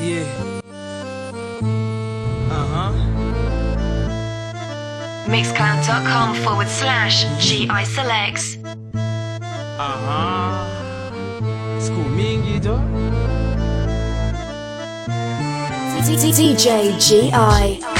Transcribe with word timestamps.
Yeah. 0.00 0.24
Uh 2.50 2.66
huh. 2.72 2.92
Mixcloud.com 5.28 6.34
forward 6.42 6.68
slash 6.68 7.24
GI 7.38 7.84
selects. 7.84 8.56
Uh 8.64 9.96
huh. 10.06 10.64
Siku 11.78 12.02
mingi 12.16 12.56
to. 12.62 12.80
DJ 16.08 16.96
GI. 16.98 17.97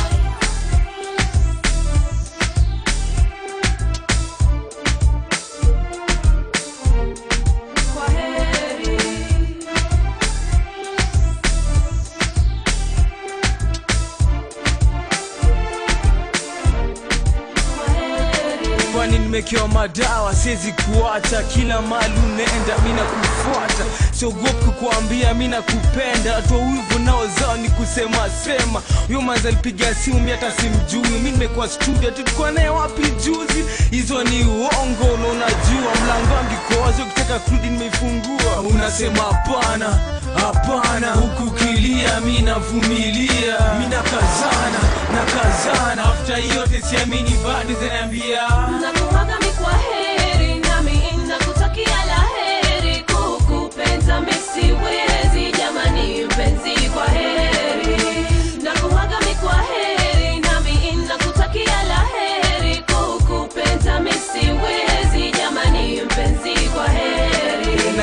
Kwani 19.43 19.51
nimekewa 19.63 19.69
madawa 19.69 20.35
siwezi 20.35 20.73
kuacha. 20.73 21.43
Kila 21.43 21.83
mali 21.83 22.15
unaenda 22.27 22.79
mina 22.85 23.03
kufuata 23.03 23.85
siogopi 24.13 24.65
kukuambia 24.65 25.35
mina 25.35 25.63
kupenda 25.63 26.43
toa 26.43 26.59
wivu 26.59 26.99
nao 27.05 27.27
zao 27.27 27.57
ni 27.57 27.69
kusema 27.69 28.31
sema. 28.45 28.83
Huyo 29.07 29.21
manza 29.21 29.49
alipiga 29.49 29.95
simu 29.95 30.21
mi 30.21 30.31
hata 30.31 30.53
simjui. 30.53 31.19
Mi 31.21 31.31
nimekuwa 31.31 31.69
studio 31.69 32.11
tulikuwa 32.11 32.51
naye 32.51 32.69
wapi 32.69 33.03
juzi? 33.03 33.65
Hizo 33.91 34.25
ni 34.25 34.45
uongo 34.45 35.17
na 35.23 35.29
unajua 35.29 35.93
mlango 36.05 36.35
wangu 36.35 36.53
iko 36.71 36.81
wazi 36.83 37.03
ukitaka 37.03 37.39
kurudi 37.39 37.69
nimeifungua. 37.69 38.61
Unasema 38.71 39.23
hapana 39.23 39.99
hapana, 40.41 41.13
huku 41.13 41.51
kilia 41.51 42.21
minavumilia, 42.21 43.59
minakazana 43.79 44.81
na 45.13 45.25
kazana, 45.25 46.05
after 46.05 46.39
yote 46.57 46.81
siamini, 46.83 47.31
bado 47.45 47.75
zaniambia. 47.81 48.49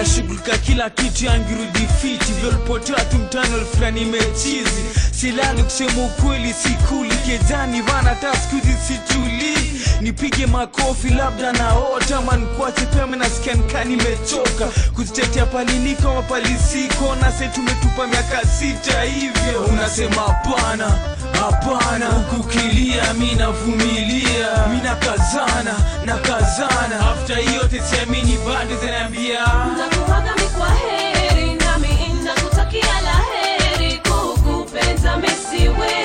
Nashughulika 0.06 0.58
kila 0.58 0.89
kitu 0.89 1.25
yangirudi 1.25 1.88
fiti. 2.02 2.31
Vyolipotea 2.34 3.06
tu 3.06 3.17
mtani 3.17 3.66
fulani 3.75 4.06
mechizi 4.06 4.86
silali 5.12 5.64
kusema 5.64 6.03
ukweli 6.06 6.53
sikuli 6.53 7.16
kejani. 7.16 7.81
Vana 7.81 8.09
hata 8.09 8.34
skuzi 8.36 8.75
situlii 8.88 9.81
nipige 10.02 10.45
makofi 10.45 11.09
labda 11.09 11.52
naota. 11.53 12.22
Mankwache 12.22 12.86
pema 12.86 13.16
nasikia 13.17 13.84
nimechoka. 13.84 14.66
Kuzitetea 14.95 15.45
paliliko 15.45 16.14
mapalisiko 16.14 17.16
na 17.22 17.31
tumetupa 17.31 18.08
miaka 18.08 18.42
sita 18.47 19.02
hivyo. 19.03 19.62
Unasema 19.73 20.22
hapana 20.22 21.00
Hapana, 21.34 22.09
ukukilia 22.09 23.14
mina 23.14 23.52
vumilia, 23.52 24.68
mina 24.72 24.95
kazana 24.95 25.73
na 26.06 26.18
kazana. 26.18 27.12
After 27.12 27.36
hiyo 27.38 27.64
tesiamini 27.68 28.38
bado 28.48 28.76
zinaniambia 28.81 29.40
nitakuaga 29.70 30.34
kwa 30.58 30.70
heri, 30.70 31.56
nami 31.56 31.88
nitakutakia 32.14 33.02
la 33.02 33.22
heri, 33.34 33.98
kukupenda 34.09 35.18
mesiwe 35.18 36.05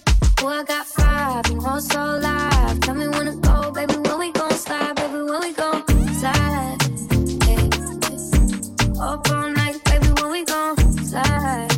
Oh, 0.43 0.47
I 0.47 0.63
got 0.63 0.87
five, 0.87 1.45
and 1.51 1.63
all 1.63 1.79
so 1.79 1.99
live. 1.99 2.79
Tell 2.79 2.95
me 2.95 3.07
when 3.09 3.27
to 3.27 3.35
go, 3.35 3.71
baby. 3.71 3.95
When 3.95 4.17
we 4.17 4.31
gon' 4.31 4.51
slide, 4.53 4.95
baby. 4.95 5.21
When 5.21 5.39
we 5.39 5.53
gon' 5.53 5.85
slide. 6.15 6.77
Hey. 7.43 7.69
Up 8.99 9.29
all 9.29 9.51
night, 9.51 9.79
baby. 9.85 10.07
When 10.19 10.31
we 10.31 10.43
gon' 10.43 10.77
slide. 11.05 11.70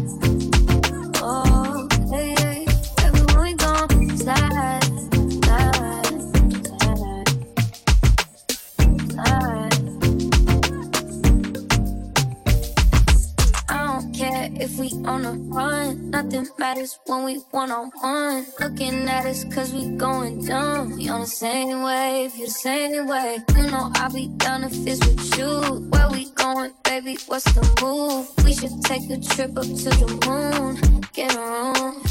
If 14.59 14.77
we 14.77 14.91
on 15.05 15.25
a 15.25 15.33
run. 15.33 16.09
Nothing 16.11 16.47
matters 16.57 16.99
when 17.05 17.23
we 17.25 17.35
one 17.51 17.71
on 17.71 17.91
one. 18.01 18.45
Looking 18.59 19.07
at 19.07 19.25
us 19.25 19.43
cause 19.53 19.73
we 19.73 19.87
going 19.97 20.45
dumb. 20.45 20.95
We 20.95 21.09
on 21.09 21.21
the 21.21 21.27
same 21.27 21.83
wave, 21.83 22.35
you 22.35 22.45
the 22.45 22.51
same 22.51 23.07
way. 23.07 23.39
You 23.55 23.63
know 23.71 23.91
I'll 23.95 24.11
be 24.11 24.27
down 24.37 24.63
if 24.63 24.73
it's 24.87 24.99
with 25.05 25.37
you. 25.37 25.87
Where 25.89 26.09
we 26.09 26.29
going, 26.31 26.73
baby? 26.83 27.17
What's 27.27 27.45
the 27.53 27.61
move? 27.81 28.27
We 28.45 28.53
should 28.53 28.81
take 28.83 29.09
a 29.09 29.19
trip 29.19 29.57
up 29.57 29.63
to 29.65 29.89
the 30.01 30.07
moon. 30.25 31.01
Get 31.13 31.33
room. 31.35 32.03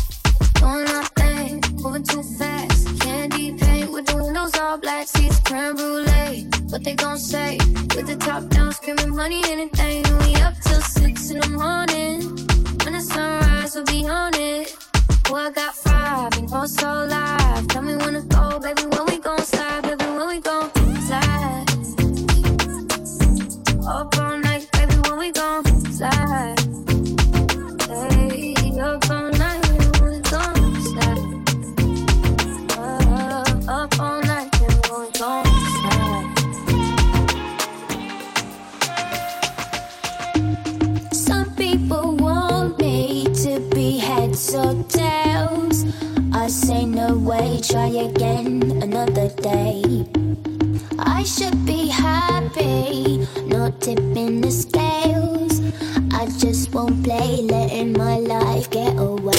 Doing 0.54 0.88
our 0.88 1.04
thing, 1.16 1.62
moving 1.82 2.04
too 2.04 2.22
fast. 2.38 2.71
All 4.42 4.76
black, 4.76 5.06
seats 5.06 5.38
creme 5.40 5.76
brulee. 5.76 6.48
What 6.68 6.82
they 6.82 6.96
gon' 6.96 7.16
say? 7.16 7.58
With 7.94 8.08
the 8.08 8.16
top 8.16 8.48
down, 8.48 8.72
screaming 8.72 9.14
money, 9.14 9.40
anything. 9.46 10.04
And 10.04 10.18
we 10.24 10.34
up 10.42 10.54
till 10.60 10.80
six 10.80 11.30
in 11.30 11.38
the 11.38 11.48
morning. 11.48 12.22
When 12.82 12.94
the 12.94 13.00
sunrise, 13.00 13.76
we'll 13.76 13.84
be 13.84 14.08
on 14.08 14.34
it. 14.34 14.76
Oh, 15.30 15.36
I 15.36 15.52
got 15.52 15.76
five, 15.76 16.36
and 16.38 16.50
go 16.50 16.66
so 16.66 17.06
live. 17.08 17.68
Tell 17.68 17.82
me 17.82 17.94
when 17.94 18.14
to 18.14 18.22
go, 18.22 18.58
baby. 18.58 18.82
When 18.82 19.06
we 19.06 19.18
gon' 19.18 19.42
slide, 19.42 19.82
baby. 19.82 20.04
When 20.06 20.26
we 20.26 20.40
gon' 20.40 20.70
slide. 21.06 21.66
Up 23.86 24.18
all 24.18 24.38
night, 24.38 24.68
baby. 24.72 24.94
When 25.08 25.18
we 25.18 25.30
gon' 25.30 25.64
slide. 25.92 26.61
Say 47.12 47.18
no 47.18 47.28
way, 47.28 47.60
try 47.62 47.88
again 47.88 48.82
another 48.82 49.28
day. 49.42 50.06
I 50.98 51.24
should 51.24 51.64
be 51.66 51.88
happy, 51.88 53.26
not 53.46 53.80
tipping 53.80 54.40
the 54.40 54.50
scales. 54.50 55.60
I 56.12 56.26
just 56.38 56.72
won't 56.74 57.04
play, 57.04 57.42
letting 57.42 57.92
my 57.92 58.18
life 58.18 58.70
get 58.70 58.96
away. 58.98 59.31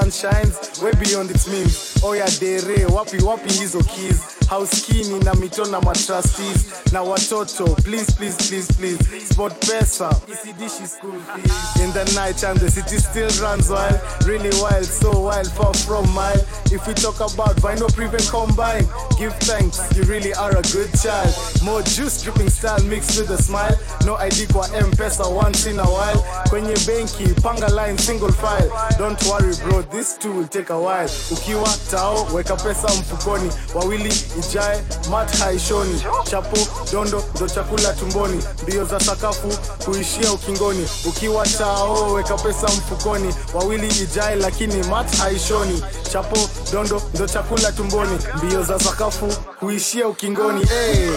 Sun 0.00 0.10
shines 0.10 0.80
way 0.82 0.92
beyond 1.02 1.30
its 1.30 1.48
means. 1.48 2.00
Oh 2.02 2.10
Oya 2.10 2.26
dere 2.38 2.86
wapi 2.86 3.18
wapi 3.22 3.50
hizo 3.52 3.80
keys. 3.82 4.20
Hauskini 4.48 5.24
na 5.24 5.34
mito 5.34 5.64
na 5.70 5.80
matrustees. 5.80 6.92
Na 6.92 7.02
watoto 7.02 7.74
please 7.84 8.10
please 8.12 8.36
please 8.48 8.70
please. 8.72 9.28
Sport 9.28 9.52
pesa 9.60 10.10
isidishi 10.28 10.86
school 10.86 11.18
fees. 11.20 11.82
In 11.82 11.92
the 11.92 12.04
night 12.14 12.36
time 12.36 12.56
the 12.58 12.70
city 12.70 12.98
still 12.98 13.30
runs 13.42 13.70
wild. 13.70 14.00
Really 14.26 14.50
wild 14.60 14.84
so 14.84 15.10
wild 15.20 15.50
far 15.52 15.74
from 15.74 16.08
mile. 16.14 16.40
If 16.70 16.86
we 16.86 16.94
talk 16.94 17.16
about 17.16 17.56
vinyl 17.56 17.92
prevent 17.94 18.28
combine 18.30 18.86
give 19.18 19.34
thanks. 19.40 19.80
You 19.96 20.04
really 20.04 20.32
are 20.34 20.56
a 20.56 20.62
good 20.72 20.90
child. 21.02 21.34
More 21.62 21.82
juice 21.82 22.22
dripping 22.22 22.50
style 22.50 22.82
mixed 22.84 23.18
with 23.18 23.30
a 23.30 23.42
smile. 23.42 23.76
No 24.06 24.16
id 24.16 24.46
kwa 24.52 24.68
Pesa 24.96 25.26
once 25.30 25.66
in 25.66 25.78
a 25.78 25.84
while 25.84 26.22
kwenye 26.48 26.74
benki 26.86 27.24
panga 27.42 27.68
line 27.68 27.98
single 27.98 28.32
file. 28.32 28.70
Don't 28.98 29.22
worry 29.26 29.54
bro 29.64 29.82
this 29.82 30.18
too 30.18 30.32
will 30.32 30.48
take 30.48 30.70
a 30.70 30.78
while. 30.78 31.08
Ukiwa 31.30 31.68
tao 31.90 32.26
weka 32.34 32.56
pesa 32.56 32.88
mfukoni. 32.88 33.50
Wawili 33.74 34.14
ijae 34.38 34.82
mat 35.10 35.38
haishoni. 35.38 36.02
Chapo 36.30 36.56
dondo 36.92 37.24
ndo 37.36 37.48
chakula 37.48 37.92
tumboni. 37.92 38.42
Mbio 38.62 38.84
za 38.84 39.00
sakafu 39.00 39.48
kuishia 39.84 40.32
ukingoni. 40.32 40.88
Ukiwa 41.08 41.46
tao 41.46 42.12
weka 42.12 42.34
pesa 42.34 42.66
mfukoni. 42.66 43.34
Wawili 43.54 43.86
ijae 43.88 44.36
lakini 44.36 44.82
mat 44.86 45.16
haishoni. 45.16 45.82
Chapo 46.12 46.36
dondo 46.72 47.02
ndo 47.14 47.26
chakula 47.26 47.72
tumboni. 47.72 48.18
Mbio 48.36 48.62
za 48.62 48.78
sakafu 48.80 49.26
kuishia 49.60 50.08
ukingoni. 50.08 50.64
Hey. 50.64 51.08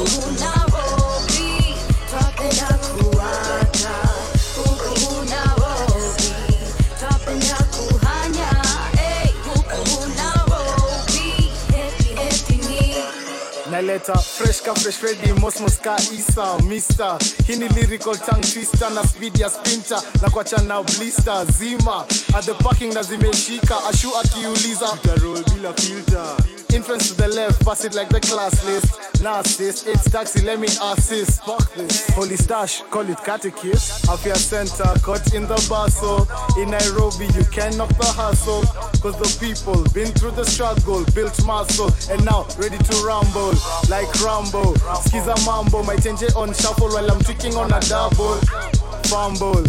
Huku 0.00 0.30
Nairobi, 0.40 0.59
naleta 13.90 14.22
fresh 14.22 14.60
ka 14.60 14.74
fresh 14.74 15.02
ready 15.02 15.32
mosmos 15.40 15.82
ka 15.82 15.96
isa 16.14 16.62
mister. 16.64 17.18
Hii 17.46 17.56
ni 17.58 17.68
lyrical 17.68 18.14
tongue 18.14 18.42
twister 18.42 18.90
na 18.90 19.02
speed 19.02 19.38
ya 19.38 19.48
sprinter. 19.48 20.00
Na 20.22 20.28
kuacha 20.28 20.62
na 20.66 20.82
blister 20.82 21.44
zima. 21.52 22.06
At 22.34 22.44
the 22.44 22.54
parking 22.62 22.94
na 22.94 23.02
zimeshika 23.02 23.76
ashu 23.88 24.10
akiuliza 24.16 24.86
tutarol 25.02 25.42
bila 25.44 25.72
filter. 25.74 26.36
Influence 26.74 27.08
to 27.08 27.14
the 27.14 27.28
left 27.28 27.64
pass 27.64 27.84
it 27.84 27.94
like 27.94 28.08
the 28.10 28.20
class 28.20 28.64
list 28.64 28.94
narcissist 29.20 29.88
it's 29.88 30.08
taxi 30.10 30.40
let 30.42 30.60
me 30.60 30.68
assist. 30.68 31.42
Fuck 31.44 31.74
this. 31.74 32.08
Holy 32.14 32.36
stash 32.36 32.82
call 32.90 33.08
it 33.10 33.18
catechist. 33.18 34.06
Afya 34.06 34.36
center 34.36 34.98
caught 35.00 35.34
in 35.34 35.46
the 35.48 35.58
bustle. 35.68 36.28
In 36.62 36.70
nairobi 36.70 37.26
you 37.36 37.44
can 37.50 37.76
knock 37.76 37.90
the 37.98 38.06
hustle. 38.06 38.62
Cause 39.02 39.16
the 39.18 39.30
people 39.40 39.82
been 39.92 40.12
through 40.12 40.32
the 40.32 40.44
struggle 40.44 41.04
built 41.12 41.34
muscle. 41.44 41.90
And 42.08 42.24
now 42.24 42.46
ready 42.56 42.78
to 42.78 42.94
rumble 43.04 43.52
like 43.88 44.12
Rambo. 44.24 44.74
Skiza 45.06 45.34
mambo, 45.46 45.82
my 45.82 45.96
tenje 45.96 46.34
on 46.36 46.52
shuffle 46.54 46.88
while 46.88 47.10
I'm 47.10 47.20
tweaking 47.20 47.54
on 47.56 47.72
a 47.72 47.80
double. 47.80 48.36
Fumble, 49.10 49.64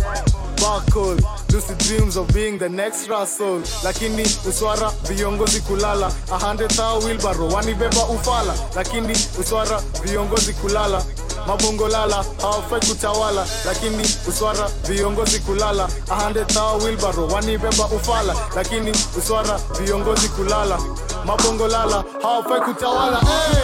buckle, 0.57 1.17
lucid 1.51 1.77
dreams 1.79 2.15
of 2.15 2.31
being 2.33 2.57
the 2.57 2.69
next 2.69 3.07
Russell. 3.09 3.61
Lakini 3.83 4.23
uswara 4.49 4.91
viongozi 5.07 5.61
kulala, 5.61 6.11
a 6.31 6.37
hundred 6.37 6.71
thou 6.71 6.99
wheelbarrow, 6.99 7.49
wanibeba 7.53 8.05
ufala. 8.05 8.53
Lakini 8.75 9.13
uswara 9.39 9.81
viongozi 10.03 10.53
kulala, 10.53 11.03
mabongo 11.47 11.87
lala 11.87 12.25
hawafai 12.41 12.79
kutawala. 12.89 13.47
Lakini 13.65 14.03
uswara 14.27 14.69
viongozi 14.87 15.39
kulala. 15.39 15.89
A 16.09 16.15
hundred 16.15 16.47
thou 16.47 16.77
wheelbarrow, 16.83 17.33
wanibeba 17.33 17.85
ufala. 17.85 18.35
Lakini 18.55 18.91
uswara 19.17 19.59
viongozi 19.83 20.29
kulala 20.29 20.79
mabongo 21.25 21.67
lala 21.67 22.03
hawafai 22.21 22.61
kutawala 22.61 23.19
hey! 23.19 23.61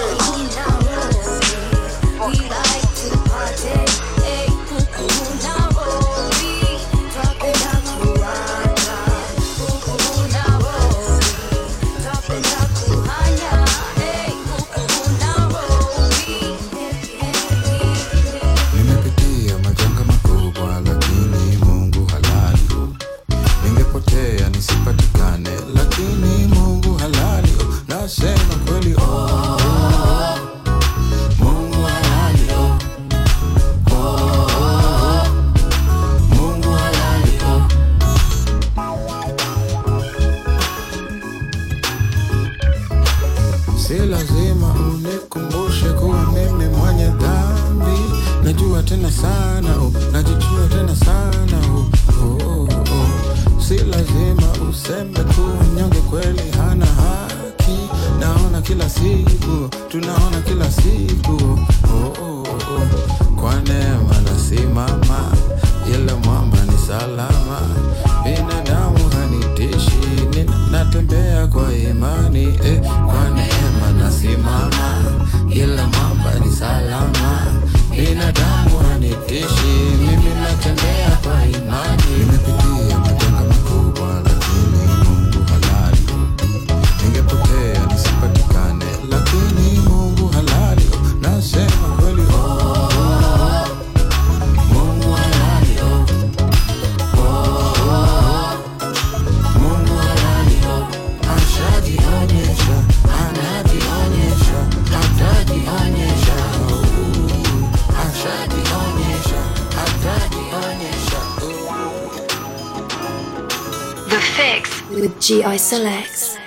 GI 115.27 115.57
Selects. 115.57 116.37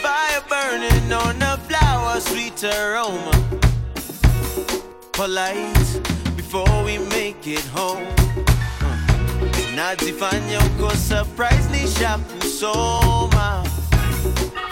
Fire 0.00 0.40
burning 0.48 1.12
on 1.12 1.36
the 1.40 1.58
flower, 1.66 2.20
sweet 2.20 2.62
aroma. 2.62 3.32
Polite 5.10 6.00
before 6.36 6.84
we 6.84 6.98
make 7.10 7.44
it 7.48 7.64
home. 7.74 8.06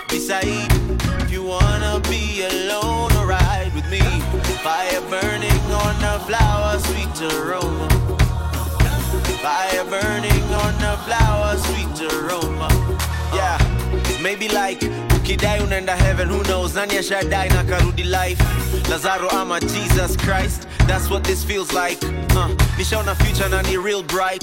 Decide 0.06 0.70
if 1.25 1.32
you 1.32 1.42
wanna 1.42 1.99
be 2.08 2.44
alone 2.44 3.11
or 3.16 3.26
ride 3.26 3.72
with 3.75 3.90
me. 3.90 4.02
Fire 4.62 5.02
burning 5.11 5.64
on 5.82 5.94
flower, 6.28 6.78
sweet 6.78 7.32
aroma. 7.32 7.88
Fire 9.42 9.84
burning 9.90 10.44
on 10.62 10.75
flower, 11.08 11.56
sweet 11.56 12.12
aroma. 12.12 12.81
Yeah, 13.34 13.58
maybe 14.22 14.48
like 14.48 14.80
ukidai 15.16 15.60
unaenda 15.60 15.96
heaven, 15.96 16.28
who 16.28 16.42
knows? 16.44 16.74
Nani 16.74 16.94
ashadai 16.96 17.48
na 17.48 17.64
karudi 17.64 18.04
life? 18.04 18.40
Lazaro 18.90 19.28
ama 19.30 19.60
Jesus 19.60 20.16
Christ? 20.16 20.66
That's 20.86 21.08
what 21.10 21.24
this 21.24 21.44
feels 21.44 21.72
like. 21.72 22.02
Uh, 22.36 22.48
nishaona 22.76 23.14
future 23.16 23.48
na 23.48 23.62
ni 23.62 23.76
real 23.76 24.02
bright. 24.02 24.42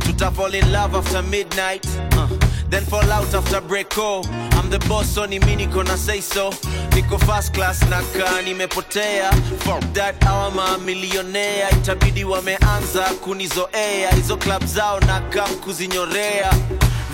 Tuta 0.00 0.32
fall 0.32 0.54
in 0.54 0.72
love 0.72 0.94
after 0.94 1.22
midnight. 1.22 1.86
Uh, 2.12 2.26
then 2.70 2.82
fall 2.84 3.10
out 3.12 3.32
after 3.34 3.60
break. 3.60 3.86
Oh, 3.98 4.22
I'm 4.52 4.70
the 4.70 4.78
boss 4.88 5.08
so 5.08 5.26
ni 5.26 5.38
niko 5.38 5.84
na 5.84 5.94
say 5.96 6.20
so 6.20 6.50
niko 6.90 7.18
first 7.24 7.54
class 7.54 7.82
na 7.88 8.00
kaa 8.16 8.42
nimepotea 8.42 9.30
fuck 9.60 9.80
that 9.92 10.24
awa 10.26 10.50
mamilionea 10.50 11.70
itabidi 11.70 12.24
wameanza 12.24 13.02
kunizoea 13.02 14.10
hizo 14.16 14.36
club 14.36 14.64
zao 14.64 15.00
na 15.00 15.20
kam 15.20 15.50
kuzinyorea 15.56 16.52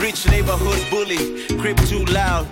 Rich 0.01 0.29
neighborhood 0.29 0.81
bully, 0.91 1.47
crib 1.59 1.77
too 1.87 2.05
loud. 2.07 2.47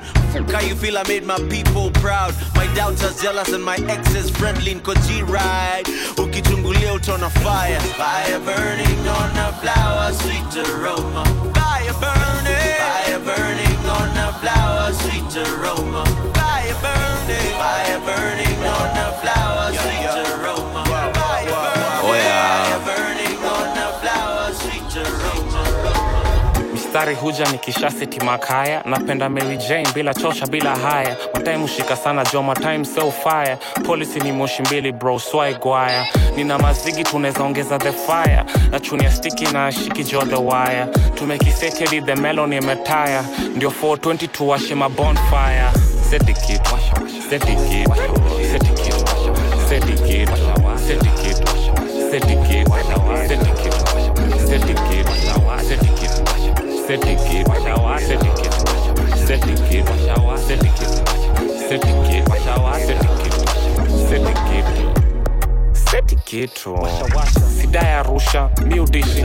How 0.52 0.60
you 0.60 0.74
feel 0.74 0.98
I 0.98 1.02
made 1.08 1.24
my 1.24 1.38
people 1.48 1.90
proud? 1.92 2.34
My 2.54 2.66
doubters 2.74 3.20
jealous 3.22 3.52
and 3.52 3.64
my 3.64 3.76
exes 3.88 4.28
friendly. 4.30 4.74
Nko 4.74 4.94
G-ride, 5.06 5.84
ukichungulia 6.16 6.92
utaona 6.92 7.30
fire. 7.30 7.80
Fire 7.80 8.38
burning 8.40 9.08
on 9.08 9.30
a 9.38 9.52
flower, 9.60 10.12
sweet 10.12 10.66
aroma. 10.68 11.24
Fire 11.54 11.94
burning, 12.00 12.67
mistari 26.98 27.14
huja 27.16 27.44
nikisha 27.52 27.90
seti 27.90 28.20
makaya 28.24 28.82
napenda 28.84 29.28
mary 29.28 29.56
jane 29.56 29.88
bila 29.94 30.14
chocha 30.14 30.46
bila 30.46 30.76
haya. 30.76 31.16
Matime 31.34 31.56
hushika 31.56 31.96
sana 31.96 32.24
jo, 32.32 32.42
matime 32.42 32.84
so 32.84 33.10
fire. 33.10 33.56
Polisi 33.86 34.20
ni 34.20 34.32
moshi 34.32 34.62
mbili 34.62 34.92
bro 34.92 35.18
swaigwaya 35.18 36.06
nina 36.36 36.58
mazigi 36.58 37.04
tunaweza 37.04 37.42
ongeza 37.44 37.78
the 37.78 37.92
fire. 37.92 38.44
Na 38.70 38.80
chunia 38.80 39.10
stiki 39.12 39.44
na 39.46 39.72
shiki 39.72 40.04
jo 40.04 40.22
the 40.24 40.36
wire. 40.36 40.86
Tumekisetedi 41.14 42.00
the 42.00 42.14
melon 42.14 42.52
imetaya 42.52 43.24
ndio 43.56 43.70
420 43.82 44.28
tuwashe 44.28 44.74
mabonfire 44.74 45.64
setikit 46.10 46.60
setikit 47.30 47.88
setikit 48.50 48.98
setikit 49.68 49.68
setikit 49.68 50.28
setikit 51.28 51.38
setikit 52.10 52.68
setikit 53.28 53.74
setikit 54.48 55.07
seti 65.72 66.16
kitu 66.16 66.78
sida 67.60 67.78
ya 67.80 68.02
rusha 68.02 68.50
miudishi 68.66 69.24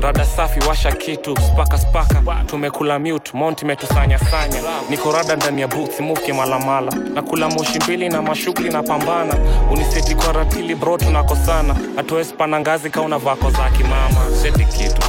rada 0.00 0.24
safi 0.24 0.60
washa 0.68 0.92
kitu. 0.92 1.36
Spaka 1.36 1.78
spaka. 1.78 2.22
Tumekula 2.46 2.98
mute. 2.98 3.30
Mont 3.34 3.62
imetusanya 3.62 4.18
sanya. 4.18 4.60
Niko 4.90 5.12
rada 5.12 5.36
ndani 5.36 5.60
ya 5.60 5.68
boots 5.68 6.00
muke 6.00 6.32
malamala. 6.32 6.92
Na 7.14 7.22
kula 7.22 7.48
moshi 7.48 7.78
mbili 7.78 8.08
na 8.08 8.22
mashughuli 8.22 8.70
na 8.70 8.82
pambana. 8.82 9.34
Uniseti 9.72 10.14
kwa 10.14 10.32
ratili 10.32 10.74
bro 10.74 10.98
tunakosana. 10.98 11.76
Hatuwezi 11.96 12.34
pana 12.34 12.60
ngazi 12.60 12.90
kauna 12.90 13.18
vako 13.18 13.50
za 13.50 13.70
kimama. 13.70 14.36
Seti 14.42 14.64
kitu 14.64 15.02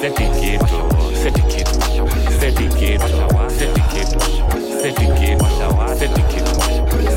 seti 0.00 0.22
kitu 0.40 1.01
seti 1.22 1.42
kitu 1.42 1.80
seti 2.40 2.66
kitu 2.68 3.08
seti 3.58 3.80
kitu 3.92 4.18
seti 4.82 5.06
kitu 5.06 5.46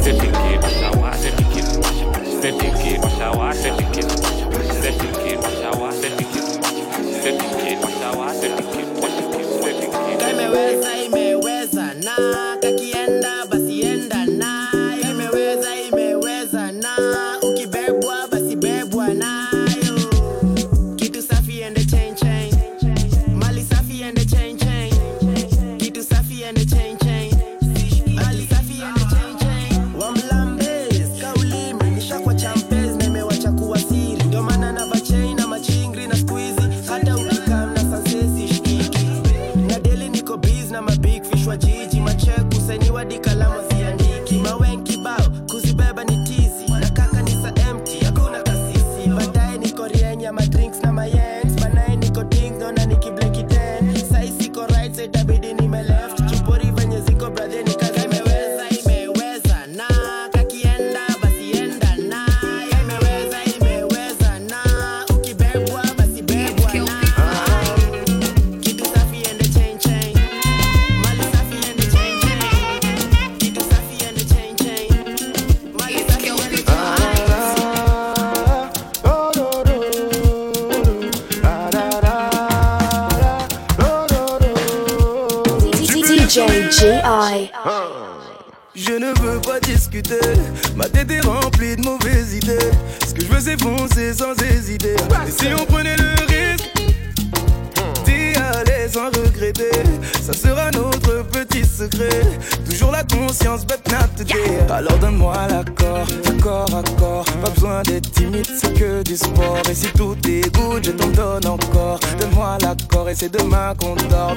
seti 0.03 0.27
kitu 0.33 0.69
seti 0.83 1.47
kitu 1.53 1.81
seti 2.41 2.67
kitu 2.71 3.85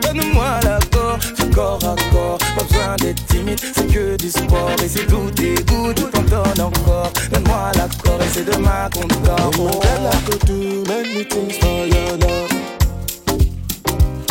Donne-moi 0.03 0.61
l'accord, 0.65 1.19
accord 1.41 1.79
à 1.85 1.97
corps. 2.13 2.39
Pas 2.57 2.65
besoin 2.65 2.97
d'être 2.97 3.25
timide, 3.27 3.61
c'est 3.75 3.87
que 3.87 4.17
du 4.17 4.31
sport. 4.31 4.71
Et 4.83 4.89
si 4.89 5.01
tout 5.07 5.31
good, 5.67 5.99
je 5.99 6.05
t'en 6.05 6.23
donne 6.23 6.61
encore. 6.61 7.13
Donne-moi 7.31 7.73
l'accord 7.77 8.21
et 8.21 8.29
c'est 8.33 8.45
demain 8.45 8.89
qu'on 8.93 9.07
dort. 9.25 9.51
Oh, 9.59 9.81
girl, 9.83 10.07
I 10.07 10.17
could 10.27 10.45
do 10.47 10.85
many 10.89 11.25
things 11.25 11.57
for 11.59 11.87
your 11.87 12.17
love. 12.19 12.51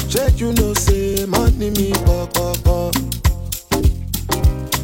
Check, 0.09 0.39
you 0.39 0.53
know, 0.53 0.73
say 0.73 1.25
money 1.27 1.69
me 1.71 1.91
pop 2.05 2.33
pop 2.33 2.57
pop. 2.63 2.95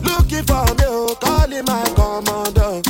Looking 0.03 0.43
for 0.45 0.65
me, 0.75 0.85
oh, 0.87 1.15
calling 1.21 1.63
my 1.65 1.83
commander. 1.95 2.81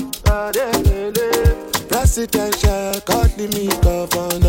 Presidential, 1.89 3.00
calling 3.05 3.50
me 3.51 3.67
governor. 3.81 4.42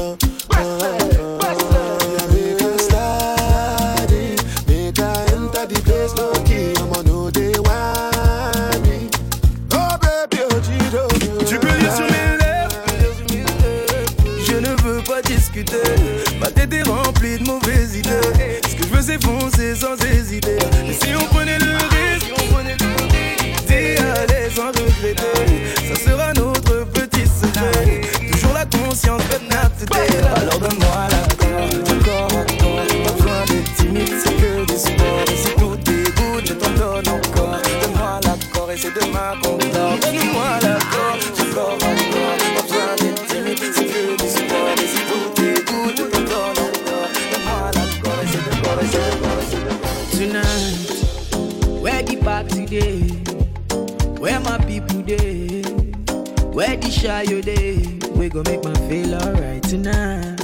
Feel 58.94 59.14
alright 59.14 59.62
tonight. 59.64 60.40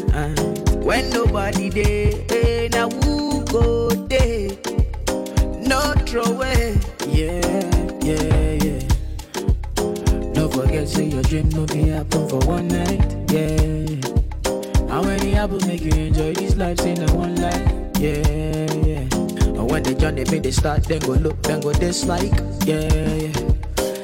When 0.82 1.08
nobody 1.10 1.70
day, 1.70 2.24
hey, 2.28 2.66
eh, 2.66 2.68
now 2.72 2.88
who 2.90 3.44
go 3.44 3.90
day? 4.08 4.58
No 5.70 5.94
throw 6.06 6.24
away. 6.24 6.76
Yeah, 7.06 7.62
yeah, 8.02 8.64
yeah. 8.64 8.82
Don't 10.34 10.52
forget, 10.52 10.88
say 10.88 11.04
your 11.04 11.22
dream 11.22 11.48
no 11.50 11.64
be 11.66 11.90
happen 11.94 12.28
for 12.28 12.40
one 12.40 12.66
night. 12.66 13.06
Yeah. 13.30 13.86
How 14.88 15.02
many 15.02 15.36
apples 15.36 15.64
make 15.66 15.82
you 15.82 15.92
enjoy 15.92 16.34
this 16.34 16.56
life? 16.56 16.80
Say 16.80 16.94
no 16.94 17.14
one 17.14 17.36
life. 17.36 17.70
Yeah, 18.00 18.66
yeah. 18.88 19.06
And 19.58 19.70
when 19.70 19.84
the 19.84 19.94
journey 19.94 20.24
make 20.28 20.42
they 20.42 20.50
start, 20.50 20.82
then 20.84 20.98
go 21.00 21.12
look, 21.12 21.40
then 21.44 21.60
go 21.60 21.72
dislike. 21.72 22.34
Yeah, 22.66 23.14
yeah. 23.14 23.50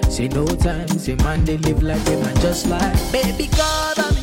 Say 0.09 0.29
no 0.29 0.47
time, 0.47 0.89
say 0.89 1.15
man 1.17 1.45
they 1.45 1.59
live 1.59 1.83
like 1.83 2.03
them 2.05 2.23
man 2.23 2.37
just 2.41 2.69
like 2.69 2.95
baby 3.13 3.49
cover 3.53 4.15
me, 4.15 4.23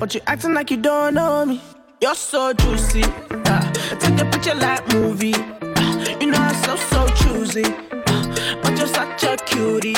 But 0.00 0.14
you 0.14 0.20
acting 0.26 0.54
like 0.54 0.70
you 0.70 0.76
don't 0.76 1.14
know 1.14 1.44
me. 1.44 1.60
You're 2.00 2.14
so 2.14 2.52
juicy. 2.52 3.02
Uh, 3.02 3.72
take 3.98 4.20
a 4.20 4.24
picture 4.30 4.54
like 4.54 4.86
movie. 4.94 5.34
Uh, 5.34 6.16
you 6.20 6.26
know 6.30 6.38
I'm 6.38 6.54
so 6.64 6.76
so 6.76 7.08
choosy. 7.20 7.64
Uh, 7.64 8.58
but 8.62 8.78
you're 8.78 8.86
such 8.86 9.24
a 9.24 9.36
cutie. 9.44 9.96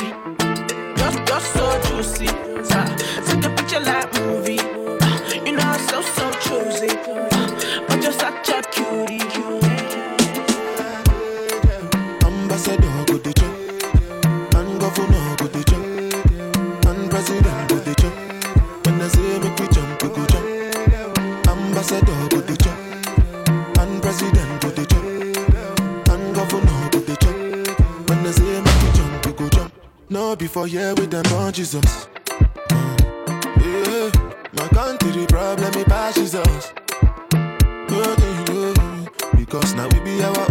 You're, 0.96 1.12
you're 1.28 1.40
so 1.40 1.80
juicy. 1.88 2.28
Uh, 2.28 2.96
Before 30.50 30.66
here 30.66 30.92
with 30.96 31.12
them 31.12 31.24
on 31.34 31.52
Jesus. 31.52 32.08
Yeah, 33.62 34.10
my 34.52 34.66
country 34.74 35.24
problem 35.28 35.72
it 35.74 35.86
passes 35.86 36.34
us. 36.34 36.72
Because 39.36 39.74
now 39.74 39.86
we 39.92 40.00
be 40.00 40.20
our 40.24 40.49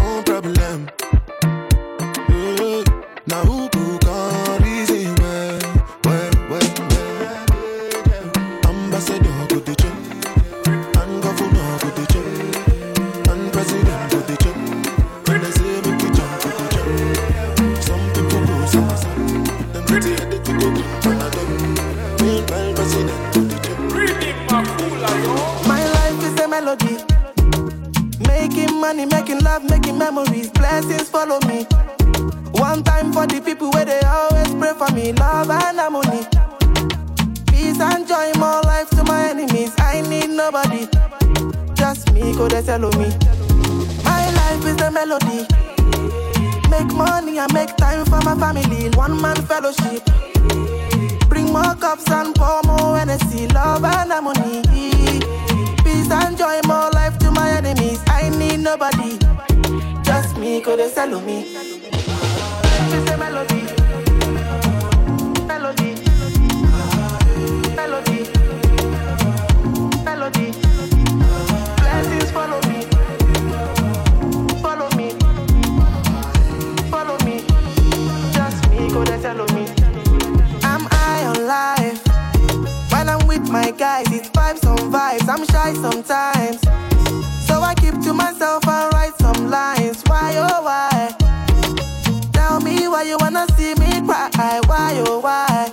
memories. 30.11 30.49
Blessings 30.51 31.09
follow 31.09 31.39
me. 31.47 31.65
One 32.53 32.83
time 32.83 33.13
for 33.13 33.27
the 33.27 33.41
people 33.43 33.69
where 33.71 33.85
they 33.85 33.99
always 34.01 34.49
pray 34.55 34.73
for 34.73 34.91
me. 34.93 35.13
Love 35.13 35.49
and 35.49 35.77
harmony. 35.79 36.25
Peace 37.47 37.79
and 37.79 38.07
joy, 38.07 38.31
more 38.39 38.61
life 38.63 38.89
to 38.91 39.03
my 39.03 39.29
enemies. 39.29 39.73
I 39.77 40.01
need 40.01 40.29
nobody. 40.29 40.87
Just 41.75 42.11
me, 42.13 42.33
go 42.33 42.47
they 42.47 42.61
tell 42.63 42.79
me. 42.79 43.09
My 44.03 44.23
life 44.39 44.65
is 44.65 44.81
a 44.81 44.89
melody. 44.89 45.45
Make 46.69 46.91
money 46.93 47.37
and 47.37 47.53
make 47.53 47.75
time 47.77 48.05
for 48.05 48.21
my 48.21 48.35
family. 48.35 48.89
One 48.97 49.21
man 49.21 49.35
fellowship. 49.45 50.03
Bring 51.29 51.53
more 51.53 51.75
cups 51.75 52.09
and 52.09 52.33
pour 52.35 52.61
more 52.63 52.97
energy. 52.97 53.47
Love 53.49 53.83
and 53.83 54.11
harmony. 54.11 54.63
Peace 55.83 56.11
and 56.11 56.35
joy, 56.37 56.59
more 56.65 56.89
life 56.91 57.17
to 57.19 57.31
my 57.31 57.51
enemies. 57.57 58.01
I 58.07 58.29
need 58.29 58.61
nobody. 58.61 59.19
Me, 60.39 60.61
go 60.61 60.73
they 60.77 60.89
tell 60.89 61.19
me. 61.19 61.53
It's 61.53 63.11
a 63.11 63.17
melody. 63.17 63.61
Melody. 65.45 65.95
Melody. 67.75 68.19
Melody. 70.05 70.51
Blessings 71.75 72.31
follow 72.31 72.61
me. 72.69 72.79
Follow 74.63 74.89
me. 74.95 75.09
Follow 76.89 77.17
me. 77.25 77.43
Just 78.31 78.69
me, 78.69 78.87
me. 79.53 79.63
I'm 80.63 80.87
high 80.89 81.25
on 81.25 81.47
life. 81.47 82.01
When 82.93 83.09
I'm 83.09 83.27
with 83.27 83.49
my 83.49 83.71
guys, 83.71 84.05
it's 84.13 84.29
vibes 84.29 84.65
on 84.65 84.77
vibes. 84.89 85.27
I'm 85.27 85.45
shy 85.47 85.73
sometimes. 85.73 86.69
So 87.59 87.65
I 87.65 87.75
keep 87.75 87.99
to 88.03 88.13
myself 88.13 88.65
and 88.69 88.93
write 88.93 89.17
some 89.17 89.49
lines. 89.49 90.01
Why, 90.03 90.31
oh, 90.37 90.63
why? 90.63 91.13
Tell 92.31 92.61
me 92.61 92.87
why 92.87 93.03
you 93.03 93.17
wanna 93.19 93.47
see 93.57 93.73
me 93.73 93.99
cry. 94.07 94.61
Why, 94.65 95.03
oh, 95.05 95.19
why? 95.19 95.69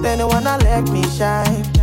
Then 0.00 0.20
you 0.20 0.26
wanna 0.26 0.56
let 0.62 0.88
me 0.88 1.02
shine. 1.02 1.77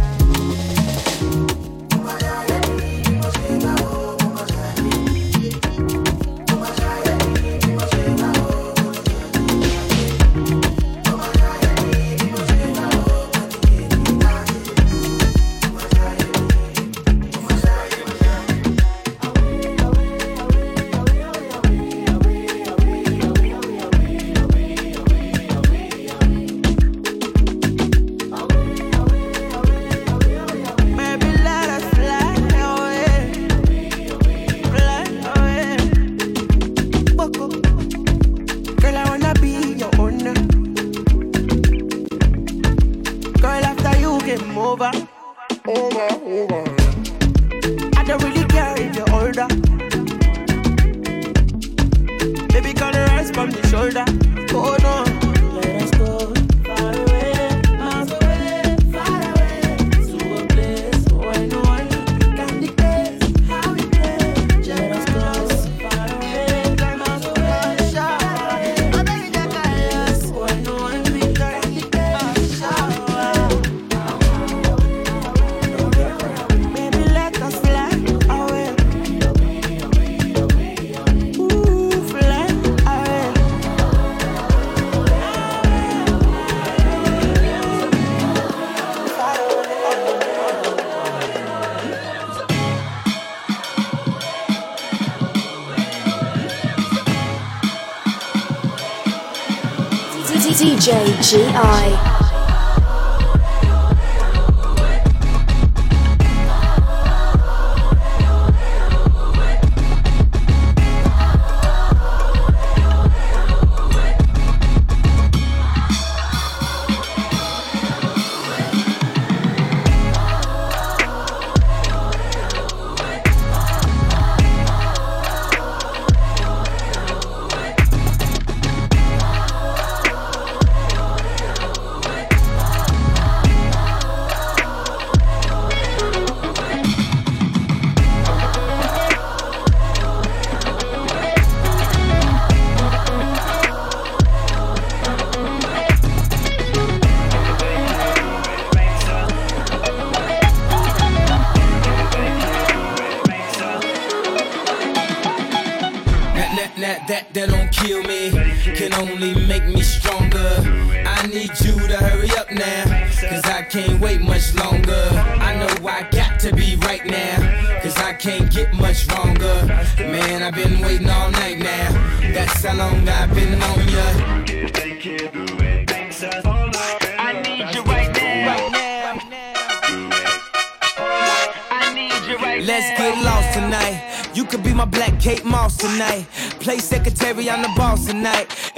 G.I. 101.26 101.85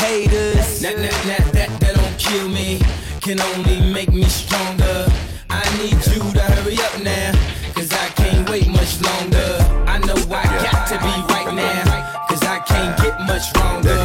haters. 0.00 0.80
That, 0.80 0.96
that, 0.96 1.12
that, 1.28 1.52
that, 1.52 1.70
that 1.80 1.94
don't 1.94 2.18
kill 2.18 2.48
me, 2.48 2.80
can 3.20 3.40
only 3.40 3.80
make 3.92 4.10
me 4.12 4.24
stronger. 4.24 5.06
I 5.50 5.62
need 5.78 5.98
you 6.08 6.20
to 6.32 6.40
hurry 6.40 6.76
up 6.80 6.94
now, 7.02 7.32
cause 7.74 7.92
I 7.92 8.08
can't 8.16 8.48
wait 8.48 8.68
much 8.68 9.00
longer. 9.02 9.50
I 9.86 9.98
know 9.98 10.16
I 10.32 10.44
got 10.64 10.88
to 10.88 10.96
be 10.98 11.14
right 11.34 11.52
now, 11.54 12.26
cause 12.28 12.42
I 12.42 12.60
can't 12.60 12.96
get 13.02 13.20
much 13.26 13.52
longer. 13.60 14.00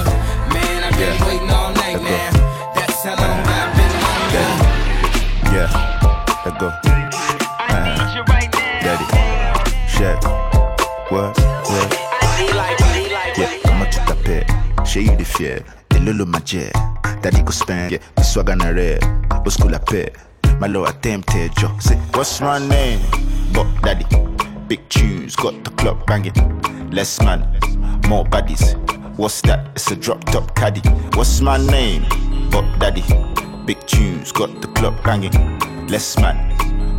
Man, 0.51 0.83
I've 0.83 0.97
been 0.99 1.15
waiting 1.27 1.51
all 1.51 1.71
night 1.73 2.01
now. 2.01 2.31
That's 2.75 3.03
how 3.03 3.15
long 3.15 3.39
I've 3.47 3.71
been 3.79 3.95
longer. 4.05 4.49
Yeah, 5.55 5.69
let 6.45 6.59
go. 6.59 6.67
Uh, 6.67 7.95
Daddy, 8.83 9.07
Shaq, 9.87 10.19
what, 11.09 11.37
what? 11.71 11.89
Yeah, 13.37 13.51
comment 13.63 13.89
tu 13.89 13.99
t'appelles? 13.99 14.45
J'ai 14.85 15.03
eu 15.03 15.15
des 15.15 15.25
fiers, 15.25 15.61
lolo 16.05 16.25
majeur. 16.25 16.71
Daddy 17.21 17.41
go 17.41 17.51
spend, 17.51 17.91
yeah, 17.91 17.97
the 18.15 18.23
swag 18.23 18.49
on 18.49 18.59
the 18.59 18.73
red. 18.73 19.51
School 19.51 19.71
la 19.71 19.79
paix, 19.79 20.11
my 20.59 20.67
low 20.67 20.85
attempted 20.85 21.55
job. 21.57 21.81
Say, 21.81 21.95
what's 22.13 22.41
my 22.41 22.59
name? 22.59 22.99
But 23.53 23.67
daddy, 23.81 24.05
big 24.67 24.87
tunes, 24.89 25.35
got 25.35 25.63
the 25.63 25.71
club 25.71 26.05
banging. 26.05 26.33
Less 26.91 27.21
man, 27.21 27.41
more 28.07 28.25
baddies. 28.25 28.75
What's 29.17 29.41
that? 29.41 29.71
It's 29.75 29.89
a 29.91 29.95
drop 29.95 30.23
top 30.25 30.55
caddy. 30.55 30.81
What's 31.13 31.41
my 31.41 31.57
name? 31.57 32.05
But 32.51 32.65
daddy, 32.79 33.03
big 33.65 33.79
tunes, 33.87 34.31
got 34.31 34.61
the 34.61 34.67
club 34.69 35.01
banging. 35.03 35.33
Less 35.87 36.17
man, 36.17 36.37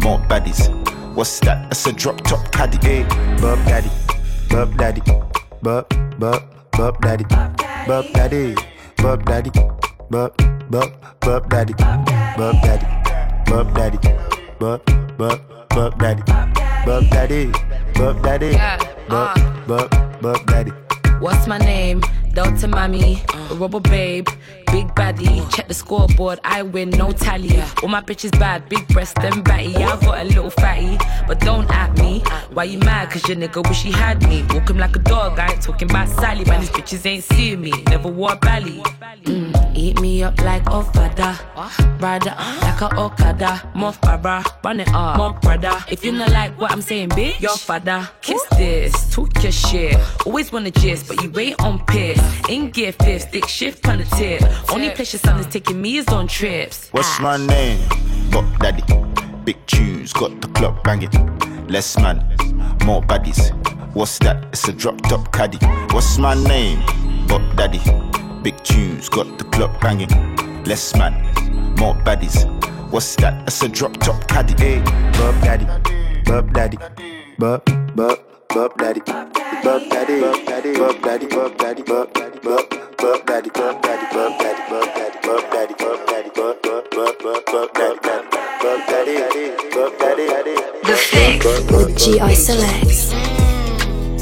more 0.02 0.18
baddies. 0.30 0.70
What's 1.14 1.40
that? 1.40 1.70
It's 1.70 1.86
a 1.86 1.92
drop 1.92 2.20
top 2.22 2.50
caddy. 2.52 2.78
Hey, 2.78 3.02
Bob 3.40 3.58
daddy, 3.66 3.90
Bob 4.48 4.76
daddy, 4.76 5.02
Bob, 5.62 5.88
Bob, 6.18 6.42
Bob 6.72 7.00
daddy, 7.02 7.24
Bob 7.24 7.56
daddy, 7.56 7.88
Bob 7.88 8.04
daddy, 8.12 8.54
Bob, 8.96 9.24
Bob, 10.10 10.92
bub 11.20 11.50
daddy, 11.50 11.74
bub 12.36 12.54
daddy, 12.62 12.86
bub 13.46 13.74
daddy, 13.74 13.98
bub, 14.58 14.80
Bob, 15.18 15.40
bub 15.70 15.98
daddy, 15.98 16.22
bub 16.86 17.10
daddy, 17.10 17.52
bub 17.94 18.22
daddy, 18.22 18.52
bub, 18.52 18.80
uh. 19.10 19.34
Bob, 19.66 20.22
Bob 20.22 20.46
daddy. 20.46 20.70
What's 21.20 21.46
my 21.46 21.58
name? 21.58 22.02
Delta 22.36 22.68
Mommy, 22.68 23.22
a 23.50 23.54
Rubber 23.54 23.80
Babe, 23.80 24.28
Big 24.70 24.88
Baddie. 24.88 25.50
Check 25.50 25.68
the 25.68 25.72
scoreboard, 25.72 26.38
I 26.44 26.60
win, 26.60 26.90
no 26.90 27.10
tally. 27.10 27.58
All 27.82 27.88
my 27.88 28.02
bitches 28.02 28.38
bad, 28.38 28.68
big 28.68 28.86
breast 28.88 29.16
and 29.20 29.42
batty. 29.42 29.74
I 29.76 29.98
got 29.98 30.18
a 30.18 30.24
little 30.24 30.50
fatty, 30.50 30.98
but 31.26 31.40
don't 31.40 31.66
at 31.70 31.96
me. 31.96 32.22
Why 32.52 32.64
you 32.64 32.78
mad? 32.80 33.10
Cause 33.10 33.26
your 33.26 33.38
nigga 33.38 33.66
wish 33.66 33.82
he 33.82 33.90
had 33.90 34.22
me. 34.28 34.44
Walk 34.50 34.68
him 34.68 34.76
like 34.76 34.94
a 34.96 34.98
dog, 34.98 35.38
I 35.38 35.52
ain't 35.52 35.62
talking 35.62 35.88
about 35.88 36.10
Sally. 36.10 36.44
Man, 36.44 36.60
these 36.60 36.68
bitches 36.68 37.06
ain't 37.06 37.24
seeing 37.24 37.62
me. 37.62 37.72
Never 37.88 38.08
wore 38.08 38.34
a 38.34 38.36
belly. 38.36 38.82
Mm, 39.24 39.74
eat 39.74 39.98
me 40.02 40.22
up 40.22 40.38
like 40.42 40.64
Ofada. 40.64 41.38
It 41.98 42.02
like 42.02 42.80
a 42.82 43.00
Okada. 43.00 43.70
More 43.74 43.92
Farah, 43.92 44.44
run 44.62 44.80
it 44.80 44.88
up. 44.92 45.16
More 45.16 45.32
brother. 45.32 45.82
If 45.90 46.04
you 46.04 46.12
not 46.12 46.30
like 46.30 46.60
what 46.60 46.70
I'm 46.70 46.82
saying, 46.82 47.08
bitch, 47.10 47.40
your 47.40 47.56
father. 47.56 48.06
Kiss 48.20 48.44
this, 48.58 49.10
talk 49.14 49.42
your 49.42 49.52
shit. 49.52 49.96
Always 50.26 50.52
wanna 50.52 50.70
gist, 50.70 51.08
but 51.08 51.22
you 51.22 51.32
ain't 51.38 51.62
on 51.62 51.82
piss. 51.86 52.25
In 52.48 52.70
gear 52.70 52.92
fifth, 52.92 53.28
stick 53.28 53.48
shift 53.48 53.88
on 53.88 53.98
the 53.98 54.04
tip. 54.04 54.42
Only 54.72 54.90
place 54.90 55.12
your 55.12 55.20
son 55.20 55.40
is 55.40 55.46
taking 55.46 55.80
me 55.80 55.96
is 55.98 56.08
on 56.08 56.28
trips. 56.28 56.88
What's 56.90 57.18
ah. 57.18 57.22
my 57.22 57.36
name? 57.46 57.80
But 58.30 58.44
daddy, 58.58 58.82
big 59.44 59.64
tunes, 59.66 60.12
got 60.12 60.40
the 60.40 60.48
club 60.48 60.82
banging. 60.84 61.10
Less 61.68 61.96
man, 61.98 62.18
more 62.84 63.02
baddies. 63.02 63.50
What's 63.94 64.18
that? 64.20 64.44
It's 64.52 64.68
a 64.68 64.72
drop 64.72 65.00
top 65.02 65.32
caddy. 65.32 65.58
What's 65.94 66.18
my 66.18 66.34
name? 66.34 66.82
But 67.26 67.56
daddy, 67.56 67.80
big 68.42 68.62
tunes, 68.62 69.08
got 69.08 69.38
the 69.38 69.44
club 69.44 69.80
banging. 69.80 70.10
Less 70.64 70.94
man, 70.96 71.14
more 71.78 71.94
baddies. 71.94 72.44
What's 72.90 73.16
that? 73.16 73.46
It's 73.46 73.62
a 73.62 73.68
drop 73.68 73.94
top 73.94 74.28
caddy. 74.28 74.54
Eh? 74.54 74.78
Hey, 74.78 75.12
Bob 75.12 75.42
daddy, 75.42 75.66
Bob 76.24 76.52
daddy, 76.52 76.78
Bob, 77.38 77.64
Bub, 77.96 78.18
bub 78.48 78.78
daddy, 78.78 79.00
bub 79.00 79.32
daddy, 79.32 79.45
bub 79.62 79.82
daddy, 79.90 80.20
bub 80.20 80.46
daddy, 80.46 80.72
bub 80.74 81.02
daddy, 81.02 81.26
bub 81.26 81.58
daddy, 81.58 81.82
bub, 81.82 82.12
bub 82.12 83.26
daddy, 83.26 83.50
bub 83.50 83.82
daddy, 83.82 84.06
bub 84.12 84.38
daddy, 84.38 84.62
bub 84.68 84.94
daddy, 84.94 85.18
bub 85.22 85.50
daddy, 85.50 85.74
bub 85.78 86.06
daddy, 86.06 86.30
bub, 86.34 86.62
bub, 86.62 86.90
bub, 86.90 87.18
bub, 87.22 87.44
bub 87.52 87.74
daddy, 87.74 88.00
daddy, 88.00 88.28
bub 88.62 88.86
daddy, 88.86 89.16
bub 89.74 89.98
daddy, 89.98 90.26
daddy. 90.26 90.54
The 90.86 90.96
Fix 90.96 91.44
with 91.70 91.98
GI 91.98 92.34
Selects. 92.34 93.10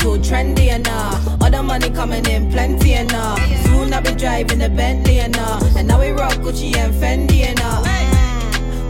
Too 0.01 0.19
trendy 0.21 0.69
and 0.69 0.87
uh, 0.89 1.39
all 1.41 1.51
the 1.51 1.63
money 1.63 1.91
coming 1.91 2.25
in 2.27 2.51
plenty 2.51 2.95
and 2.95 3.13
uh, 3.13 3.37
soon 3.65 3.93
I'll 3.95 4.03
be 4.03 4.13
driving 4.13 4.63
a 4.63 4.69
Bentley 4.69 5.21
and 5.21 5.37
uh, 5.39 5.61
and 5.77 5.89
now 5.89 6.01
we 6.01 6.11
rock 6.11 6.33
Gucci 6.35 6.77
and 6.77 6.93
Fendi 6.95 7.41
and 7.47 7.59
uh, 7.63 7.83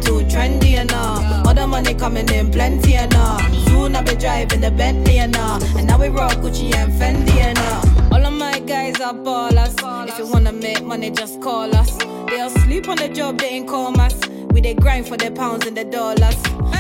too 0.05 0.21
trendy 0.33 0.75
and 0.75 0.93
all 0.93 1.55
the 1.55 1.67
money 1.67 1.95
coming 1.95 2.29
in 2.29 2.51
plenty 2.51 2.95
and 2.95 3.15
uh, 3.17 3.39
soon 3.67 3.97
I'll 3.97 4.05
be 4.05 4.15
driving 4.15 4.61
the 4.61 4.71
Bentley 4.71 5.19
and 5.19 5.37
uh, 5.37 5.59
and 5.77 5.87
now 5.87 5.99
we 5.99 6.09
rock 6.09 6.33
Gucci 6.43 6.75
and 6.75 6.93
Fendi 6.93 7.37
and 7.39 7.59
uh, 7.59 8.15
all 8.15 8.25
of 8.25 8.33
my 8.33 8.59
guys 8.61 9.01
are 9.01 9.15
ballers. 9.15 9.75
If 10.09 10.19
you 10.19 10.27
wanna 10.27 10.53
make 10.53 10.85
money, 10.85 11.11
just 11.11 11.41
call 11.41 11.75
us. 11.75 11.97
They'll 12.29 12.51
sleep 12.51 12.89
on 12.89 12.97
the 12.97 13.09
job, 13.09 13.39
they 13.39 13.49
ain't 13.49 13.69
call 13.69 13.99
us. 14.01 14.15
We 14.55 14.61
they 14.61 14.75
grind 14.75 15.09
for 15.09 15.17
the 15.17 15.31
pounds 15.33 15.67
and 15.67 15.77
the 15.77 15.85
dollars. 15.85 16.37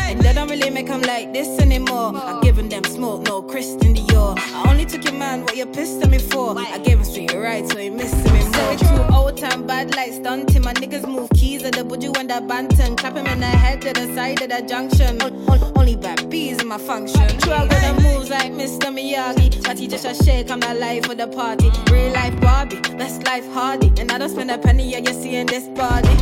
And 0.06 0.20
they 0.20 0.32
don't 0.32 0.48
really 0.48 0.70
make 0.70 0.86
them 0.86 1.02
like 1.02 1.32
this 1.32 1.58
anymore. 1.60 2.12
I 2.14 2.40
giving 2.42 2.68
them 2.68 2.84
smoke, 2.84 3.22
no 3.26 3.42
Christian 3.42 3.94
Dior. 3.94 4.38
I 4.38 4.70
only 4.70 4.84
took 4.86 5.02
your 5.04 5.14
man 5.14 5.42
what 5.42 5.56
you 5.56 5.66
pissed 5.66 6.00
at 6.02 6.08
me 6.08 6.18
for. 6.18 6.56
I 6.56 6.78
gave 6.78 6.98
him 6.98 7.04
straight 7.04 7.34
right, 7.34 7.68
so 7.68 7.76
he 7.78 7.90
missed 7.90 8.24
me 8.26 8.30
more. 8.44 8.52
Say 8.52 8.76
true, 8.76 9.04
old 9.12 9.36
time 9.36 9.66
bad 9.66 9.94
like 9.96 10.12
stunting. 10.12 10.62
My 10.62 10.72
niggas 10.74 11.06
move 11.08 11.28
keys 11.34 11.64
at 11.64 11.72
the 11.74 11.82
buju 11.82 12.16
and 12.16 12.30
the 12.30 12.34
banton. 12.34 12.96
Clap 12.96 13.16
him 13.16 13.26
in 13.26 13.40
the 13.40 13.46
head 13.46 13.82
to 13.82 13.92
the 13.92 14.06
side 14.14 14.40
of 14.40 14.50
the 14.50 14.62
junction. 14.62 15.20
On- 15.22 15.34
on- 15.50 15.72
Only 15.76 15.96
bad 15.96 16.30
bees 16.30 16.62
in 16.62 16.68
my 16.68 16.78
function. 16.78 17.26
True, 17.40 17.52
I 17.54 17.66
got 17.66 17.96
the 17.96 18.02
moves 18.02 18.30
like 18.30 18.52
Mr. 18.52 18.88
Miyagi. 18.96 19.66
My 19.66 19.74
teacher 19.74 19.98
just 19.98 20.24
shake, 20.24 20.48
I'm 20.50 20.60
not 20.60 20.76
live 20.78 21.06
for 21.06 21.14
the 21.16 21.26
party. 21.26 21.70
Real 21.90 22.12
life 22.12 22.38
Barbie, 22.40 22.80
best 22.96 23.24
life 23.26 23.46
Hardy. 23.52 23.90
And 23.98 24.12
I 24.12 24.18
don't 24.18 24.30
spend 24.30 24.50
a 24.52 24.58
penny, 24.58 24.88
yeah, 24.92 24.98
you're 24.98 25.12
seeing 25.12 25.46
this 25.46 25.66
body. 25.68 26.16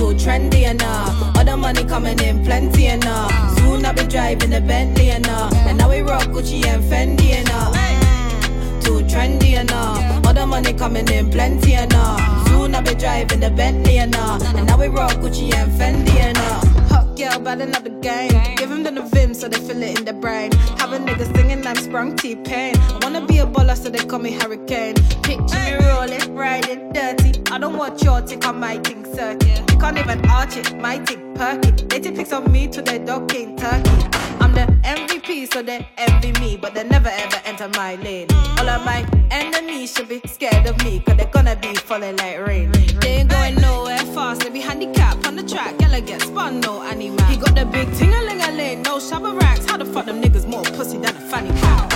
Too 0.00 0.14
trendy 0.14 0.62
and 0.64 0.82
uh, 0.82 1.32
all 1.36 1.44
the 1.44 1.54
money 1.58 1.84
coming 1.84 2.18
in 2.20 2.42
plenty 2.42 2.86
and 2.86 3.04
uh, 3.06 3.28
soon 3.56 3.84
I'll 3.84 3.92
be 3.92 4.04
driving 4.04 4.54
a 4.54 4.60
Bentley 4.62 5.10
and 5.10 5.28
uh, 5.28 5.50
and 5.68 5.76
now 5.76 5.90
we 5.90 6.00
rock 6.00 6.22
Gucci 6.28 6.64
and 6.64 6.82
Fendi 6.82 7.32
and 7.32 7.50
uh, 7.52 8.80
too 8.80 9.04
trendy 9.04 9.58
and 9.58 9.70
uh, 9.70 10.22
all 10.24 10.32
the 10.32 10.46
money 10.46 10.72
coming 10.72 11.06
in 11.08 11.30
plenty 11.30 11.74
and 11.74 11.92
uh, 11.94 12.44
soon 12.46 12.74
I'll 12.74 12.82
be 12.82 12.94
driving 12.94 13.44
a 13.44 13.50
Bentley 13.50 13.98
and 13.98 14.16
uh, 14.16 14.38
and 14.56 14.66
now 14.68 14.78
we 14.78 14.88
rock 14.88 15.12
Gucci 15.16 15.52
and 15.52 15.70
Fendi 15.72 16.10
hot 16.50 16.79
girl 17.20 17.38
bad 17.38 17.58
the 17.58 17.90
game, 18.00 18.56
give 18.56 18.70
them 18.70 18.82
the 18.82 19.02
vim 19.02 19.34
so 19.34 19.46
they 19.46 19.58
feel 19.58 19.82
it 19.82 19.98
in 19.98 20.04
their 20.06 20.14
brain. 20.14 20.50
Have 20.78 20.92
a 20.92 20.98
nigga 20.98 21.26
singing 21.36 21.66
I'm 21.66 21.76
sprung 21.76 22.16
T-Pain. 22.16 22.76
I 22.76 22.98
wanna 23.02 23.26
be 23.26 23.38
a 23.38 23.46
baller 23.46 23.76
so 23.76 23.90
they 23.90 24.04
call 24.04 24.20
me 24.20 24.32
Hurricane. 24.32 24.94
Picture 25.22 25.58
me 25.66 25.74
rolling, 25.84 26.34
riding 26.34 26.92
dirty. 26.94 27.32
I 27.50 27.58
don't 27.58 27.76
want 27.76 28.02
your 28.02 28.22
tick 28.22 28.46
on 28.46 28.58
my 28.58 28.78
thing 28.78 29.04
circuit. 29.14 29.70
You 29.70 29.78
can't 29.78 29.98
even 29.98 30.26
arch 30.30 30.56
it, 30.56 30.74
my 30.78 30.98
tick 30.98 31.20
perky. 31.34 31.70
They 31.88 32.00
take 32.00 32.16
pics 32.16 32.32
of 32.32 32.50
me 32.50 32.68
to 32.68 32.80
their 32.80 32.98
dog 32.98 33.28
king 33.28 33.54
turkey. 33.54 34.09
I'm 34.50 34.82
the 34.82 34.88
MVP, 34.88 35.52
so 35.52 35.62
they 35.62 35.86
envy 35.96 36.32
me, 36.40 36.56
but 36.56 36.74
they 36.74 36.82
never 36.82 37.08
ever 37.08 37.36
enter 37.44 37.68
my 37.68 37.94
lane. 37.96 38.26
All 38.58 38.68
of 38.68 38.84
my 38.84 39.06
enemies 39.30 39.92
should 39.94 40.08
be 40.08 40.20
scared 40.26 40.66
of 40.66 40.76
me, 40.82 41.00
cause 41.00 41.16
they're 41.16 41.26
gonna 41.26 41.54
be 41.54 41.74
falling 41.74 42.16
like 42.16 42.44
rain. 42.44 42.72
They 43.00 43.18
ain't 43.18 43.30
going 43.30 43.54
nowhere 43.56 43.98
fast, 43.98 44.40
they 44.42 44.50
be 44.50 44.60
handicapped 44.60 45.26
on 45.26 45.36
the 45.36 45.44
track. 45.44 45.80
Yellow 45.80 46.00
get 46.00 46.22
spun, 46.22 46.60
no 46.60 46.82
animal. 46.82 47.24
He 47.26 47.36
got 47.36 47.54
the 47.54 47.64
big 47.64 47.92
ting 47.94 48.12
a 48.12 48.22
ling 48.22 48.42
a 48.42 48.50
ling, 48.50 48.82
no 48.82 48.96
Shabba 48.98 49.40
Ranks. 49.40 49.70
How 49.70 49.76
the 49.76 49.84
fuck 49.84 50.06
them 50.06 50.20
niggas 50.20 50.48
more 50.48 50.64
pussy 50.64 50.98
than 50.98 51.14
a 51.14 51.20
fanny 51.30 51.50
pack? 51.60 51.90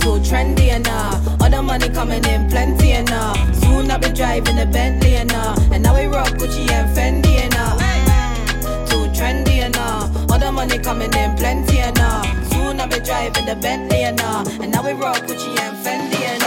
Too 0.00 0.18
trendy 0.26 0.70
and 0.70 0.88
uh, 0.88 1.36
all 1.40 1.50
the 1.50 1.62
money 1.62 1.88
coming 1.90 2.24
in 2.24 2.50
plenty 2.50 2.92
and 2.92 3.08
uh, 3.12 3.34
soon 3.52 3.88
I'll 3.92 4.00
be 4.00 4.10
driving 4.10 4.58
a 4.58 4.66
Bentley 4.66 5.14
and 5.14 5.32
uh, 5.32 5.54
and 5.70 5.84
now 5.84 5.94
we 5.96 6.06
rock 6.06 6.30
Gucci 6.30 6.68
and 6.68 6.96
Fendi 6.96 7.38
and 7.38 7.54
uh, 7.56 7.81
money 10.62 10.78
coming 10.78 11.12
in 11.14 11.34
plenty 11.34 11.78
and 11.78 11.98
uh, 11.98 12.22
soon 12.50 12.78
I'll 12.80 12.86
be 12.86 13.00
driving 13.00 13.46
the 13.46 13.56
Bentley 13.56 14.02
and 14.04 14.20
uh, 14.20 14.44
and 14.62 14.70
now 14.70 14.84
we 14.84 14.92
rock 14.92 15.16
Gucci 15.26 15.58
and 15.58 15.76
Fendi 15.84 16.20
and 16.22 16.41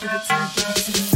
Give 0.00 0.10
it 0.12 1.13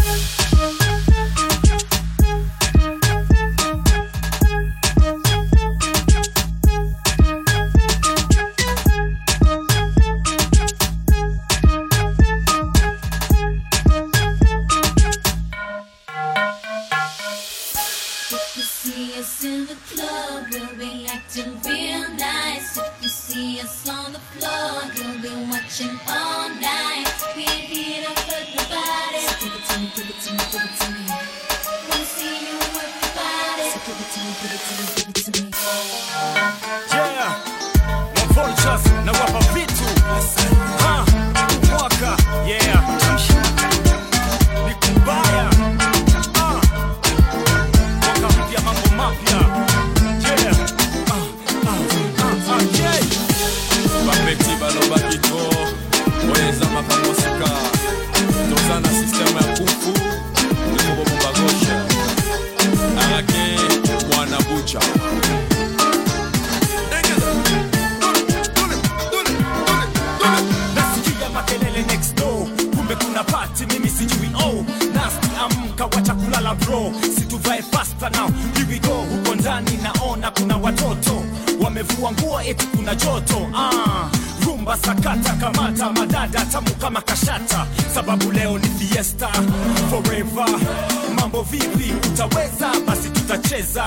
basi 93.50 93.64
tutacheza 93.64 93.84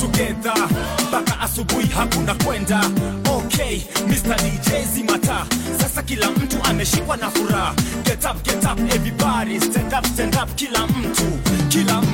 together. 0.00 0.68
Mpaka 1.08 1.40
asubuhi 1.40 1.86
hakuna 1.88 2.34
kwenda. 2.34 2.80
Okay 3.36 3.80
Mr. 4.08 4.36
DJ 4.36 4.84
zimata. 4.94 5.46
Sasa 5.80 6.02
kila 6.02 6.30
mtu 6.30 6.56
ameshikwa 6.64 7.16
na 7.16 7.30
furaha. 7.30 7.74
Get 8.04 8.24
up 8.24 8.42
get 8.44 8.64
up 8.64 8.78
everybody. 8.94 9.60
Stand 9.60 9.92
up 9.94 10.06
stand 10.06 10.34
up 10.36 10.54
kila 10.54 10.86
mtu 10.86 11.22
kila 11.68 12.00
mtu 12.02 12.13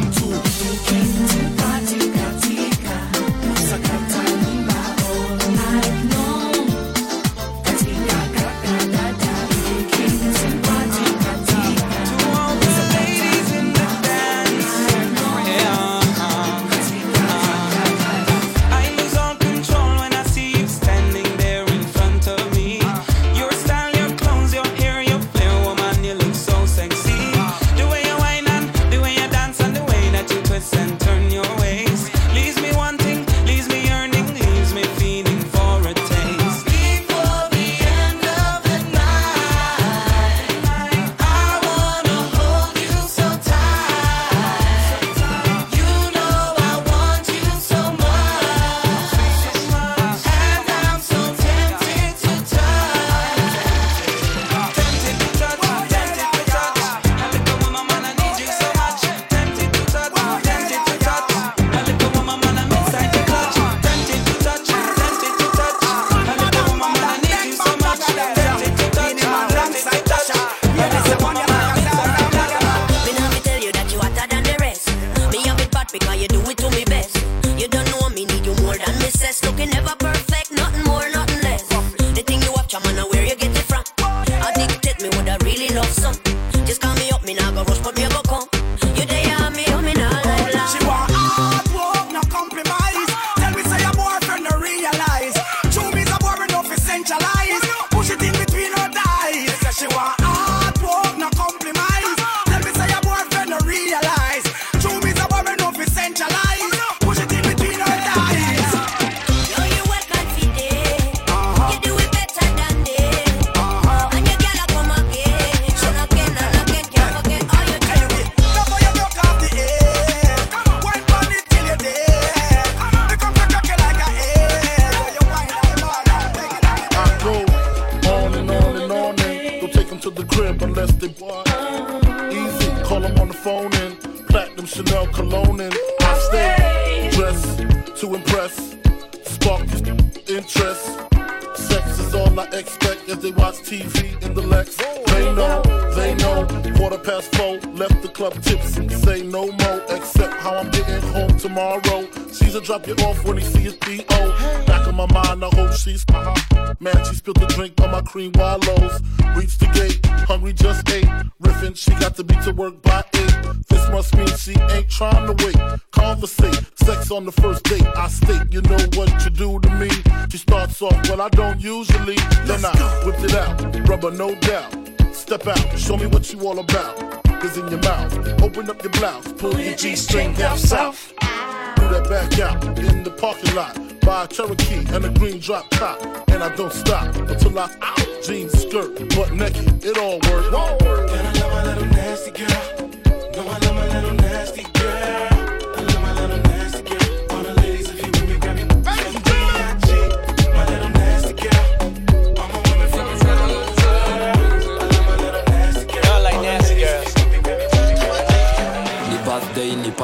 out 182.41 182.65
in 182.79 183.03
the 183.03 183.11
parking 183.11 183.55
lot 183.55 183.77
by 184.01 184.25
a 184.25 184.29
Cherokee 184.29 184.85
and 184.95 185.05
a 185.05 185.11
green 185.19 185.39
drop 185.39 185.69
top. 185.71 186.01
And 186.31 186.43
I 186.43 186.55
don't 186.57 186.73
stop 186.73 187.15
until 187.17 187.59
I 187.59 187.71
out 187.83 188.23
jeans, 188.25 188.53
skirt, 188.53 188.97
butt 189.15 189.33
naked. 189.33 189.85
It 189.85 189.99
all 189.99 190.19
works. 190.31 190.47
And 190.47 191.27
I 191.27 191.33
love 191.41 191.53
my 191.53 191.65
little 191.65 191.87
nasty 191.87 192.31
girl. 192.31 192.91
No, 193.35 193.43
I 193.49 193.59
love 193.59 193.75
my 193.75 194.01
little 194.01 194.15
nasty 194.15 194.63
girl. 194.63 195.10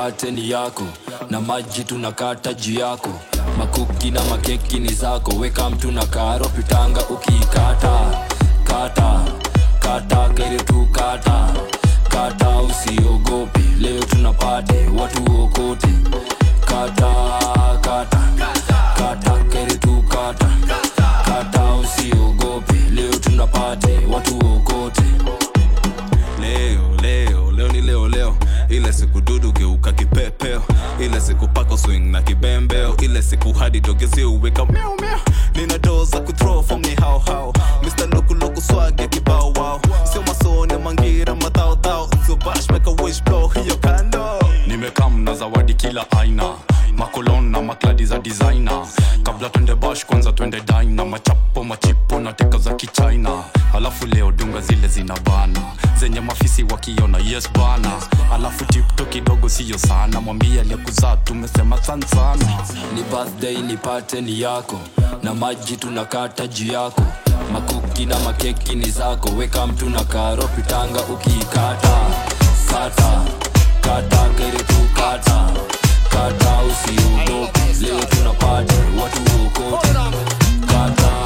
kateni 0.07 0.51
yako 0.51 0.83
na 1.31 1.41
maji 1.41 1.85
tunakata 1.85 2.55
juu 2.55 2.79
yako, 2.81 3.09
makuki 3.59 4.11
na 4.11 4.25
makeki 4.25 4.79
ni 4.81 4.89
zako, 4.95 5.37
weka 5.37 5.71
mtu 5.71 5.93
na 5.93 6.07
karo 6.07 6.47
pitanga 6.49 7.01
ukikata. 7.09 7.99
Kata 8.65 9.25
kata 9.81 10.29
kere 10.29 10.57
tu 10.57 10.87
kata. 10.93 11.55
Kata, 12.09 12.49
usiogopi 12.59 13.61
leo 13.81 14.03
tunapate 14.05 14.87
watu 15.01 15.43
okote 15.43 15.89
kata 16.61 17.13
kata 17.81 18.21
kata 18.99 19.45
kere 19.53 19.75
tu 19.75 20.05
kata. 20.09 20.49
Kata, 21.27 21.65
usiogope 21.75 22.75
leo 22.95 23.13
tunapate 23.17 23.99
watu 24.13 24.37
okote 24.39 25.03
ile 28.69 28.93
siku 28.93 29.21
dudu 29.21 29.53
geuka 29.53 29.93
kipepeo, 29.93 30.63
ile 31.01 31.21
siku 31.21 31.49
pako 31.49 31.77
swing 31.77 32.01
na 32.11 32.23
kibembeo, 32.23 32.97
ile 32.97 33.23
siku 33.23 33.53
hadi 33.53 33.81
dogezi 33.81 34.25
uweka 34.25 34.67
nina 35.55 35.79
doo 35.79 36.05
za 36.05 36.21
kuthrow 36.21 36.63
form 36.63 36.81
ni 36.81 36.95
kibao 39.09 39.53
wao, 39.53 39.81
sio 40.13 40.23
masone 40.23 40.77
mangira 40.77 41.35
matao 41.35 41.77
tao, 41.77 42.09
hiyo 43.49 43.77
kando, 43.77 44.39
nimekam 44.67 45.21
na 45.25 45.35
zawadi 45.35 45.75
kila 45.75 46.11
aina. 46.11 46.55
Makolon 46.97 47.51
na 47.51 47.63
makladi 47.63 48.05
za 48.05 48.19
designer, 48.19 48.87
kabla 49.23 49.49
twende 49.51 49.75
bash 49.75 50.07
kwanza 50.07 50.33
twende 50.33 50.61
dina, 50.61 51.05
machapo 51.05 51.65
machipo 51.65 52.21
na 52.21 52.33
teka 52.33 52.59
za 52.59 52.75
kichina, 52.75 53.43
halafu 53.73 54.07
leo 54.07 54.33
dunga 54.33 54.61
zile 54.61 54.89
zinabana 54.89 55.61
zenye 56.01 56.21
mafisi 56.21 56.63
wakiona 56.65 57.19
yes 57.19 57.49
bana, 57.53 57.93
alafu 58.35 58.65
tipto 58.65 59.05
kidogo 59.05 59.49
siyo 59.49 59.79
sana, 59.79 60.21
mwambia 60.21 60.61
aliyekuzaa 60.61 61.17
tumesema 61.17 61.83
san 61.83 62.03
sana. 62.03 62.47
Ni 62.95 63.03
birthday 63.03 63.57
nipate 63.63 64.21
ni 64.21 64.41
yako. 64.41 64.81
Na 65.23 65.35
maji 65.35 65.77
tunakata 65.77 66.47
juu 66.47 66.73
yako. 66.73 67.03
Makuki 67.53 68.07
na 68.07 68.19
makeki 68.19 68.75
ni 68.75 68.91
zako, 68.91 69.29
weka 69.29 69.67
mtu 69.67 69.91
na 69.91 70.05
karo 70.05 70.43
pitanga 70.49 71.01
ukiikata 71.03 71.99
kata 72.71 73.23
kata 73.81 74.29
kere 74.37 74.59
tu 74.59 74.75
kata 74.95 75.47
kata, 76.09 76.59
usiogope. 76.63 77.61
Leo 77.81 78.05
tunapata 78.05 78.75
watu 79.03 79.21
ukota 79.47 80.11
kata. 80.67 81.26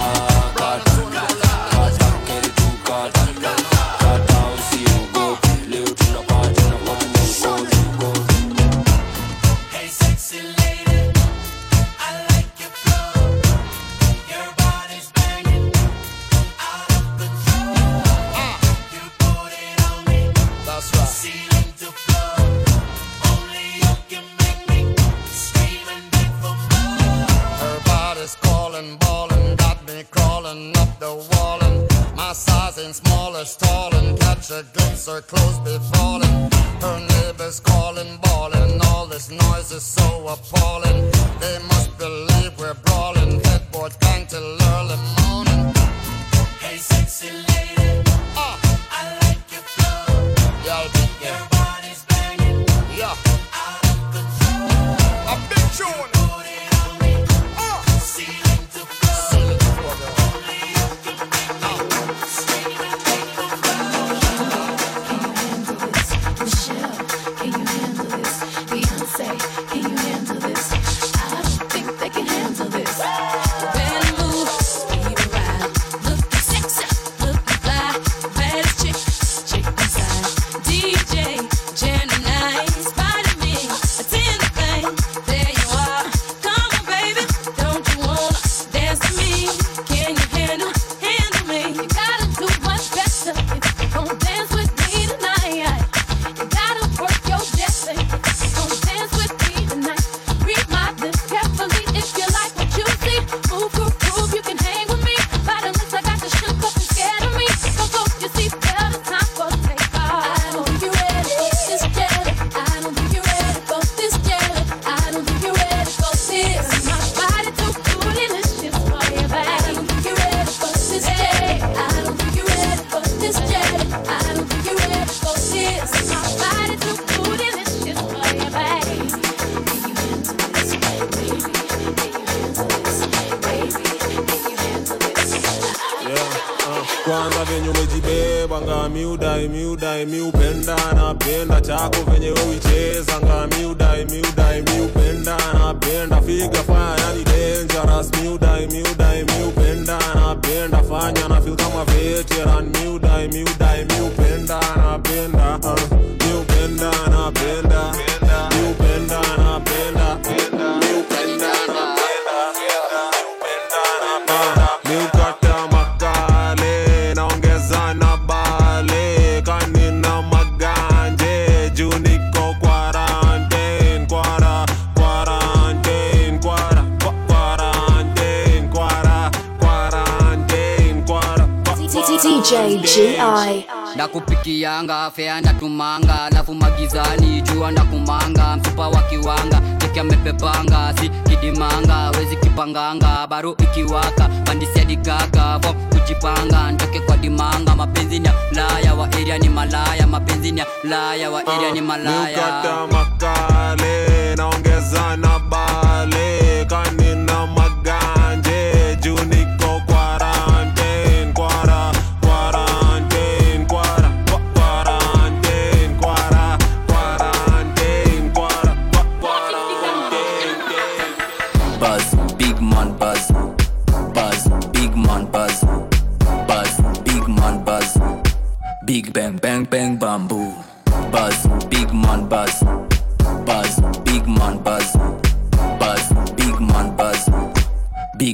DJ 182.22 182.52
GI. 182.82 183.66
ndakupikianga 183.94 185.10
fea 185.10 185.40
ndatumanga 185.40 186.22
alafu 186.24 186.54
magizani 186.54 187.42
jua 187.42 187.70
ndakumanga 187.70 188.56
mfupa 188.56 188.88
wa 188.88 189.02
kiwanga 189.02 189.60
amepepanga 190.00 190.94
si 191.00 191.08
kidimanga 191.08 192.10
wezi 192.18 192.36
kipanganga 192.36 193.26
baro 193.26 193.56
ikiwaka 193.58 194.28
pandisiadigaka 194.44 195.58
vo 195.58 195.72
kujipanga 195.72 196.72
ntoke 196.72 197.00
kwa 197.00 197.16
dimanga 197.16 197.74
mapenzi 197.76 198.18
ni 198.18 198.26
ya 198.26 198.34
laya 198.52 198.94
wa 198.94 199.08
eria 199.20 199.38
ni 199.38 199.48
malaya 199.48 200.06
mapenzi 200.06 200.52
ni 200.52 200.60
ya 200.60 200.66
laya 200.84 201.30
wa 201.30 201.42
eria 201.54 201.70
ni 201.72 201.80
malaya 201.80 202.62
uh, 202.84 202.92
makale 202.92 204.34
naongeza 204.36 205.16
na 205.16 205.39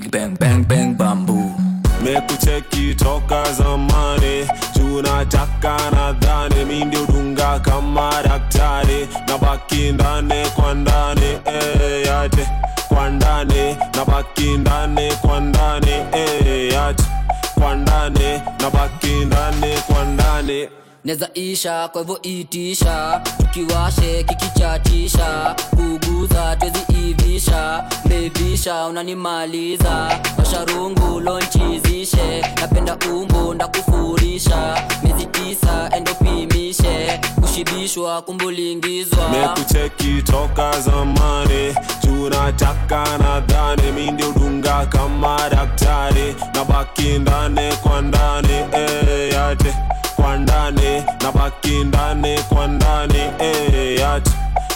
Big 0.06 0.12
bang 0.12 0.34
bang 0.38 0.62
bang 0.64 0.94
bamboo. 0.94 1.50
mekucheki 2.04 2.94
toka 2.94 3.42
zamani 3.58 4.46
tunataka 4.74 5.76
nadhani 5.94 6.64
mi 6.64 6.84
ndio 6.84 7.06
dunga 7.06 7.58
kama 7.60 8.10
daktari 8.24 9.08
na 9.28 9.38
baki 9.38 9.92
ndani 9.92 10.46
kwa 10.54 10.74
ndani 10.74 11.30
eh, 11.44 12.06
yate 12.06 12.46
kwa 12.88 13.10
ndani 13.10 13.76
na 13.96 14.04
baki 14.04 14.56
ndani 14.58 15.12
kwa 15.22 15.40
ndani 15.40 15.90
eh, 16.12 16.25
neza 21.06 21.28
isha 21.34 21.88
kwa 21.88 22.00
hivyo 22.00 22.22
itisha. 22.22 23.22
Tukiwashe 23.38 24.22
kikichatisha 24.24 25.56
kuguza 25.76 26.56
twezi 26.56 26.78
ivisha. 27.08 27.84
Mbebisha 28.04 28.86
unanimaliza. 28.86 30.20
Washarungu 30.38 31.20
lonchizishe. 31.20 32.40
Napenda 32.60 32.96
umbu 33.12 33.54
ndakufurisha. 33.54 34.86
Miezi 35.02 35.26
tisa 35.26 35.90
endopimishe 35.96 37.20
kushibishwa 37.40 38.22
kumbulingizwa. 38.22 39.28
Mekucheki 39.28 40.22
toka 40.22 40.80
zamani. 40.80 41.74
Tunataka 42.00 43.18
nadhani 43.18 43.92
mi 43.92 44.10
ndio 44.10 44.32
kama 44.86 45.36
daktari. 45.50 46.34
Na 46.54 46.64
baki 46.64 47.18
ndani 47.18 47.76
kwa 47.82 48.02
ndani. 48.02 48.52
Eh, 48.72 49.32
yate 49.32 49.74
kwa 50.26 50.36
ndani 50.36 51.04
na 51.22 51.32
baki 51.32 51.84
ndani 51.84 52.38
kwa 52.48 52.66
ndani 52.66 53.18
eh, 53.38 54.00
yate 54.00 54.30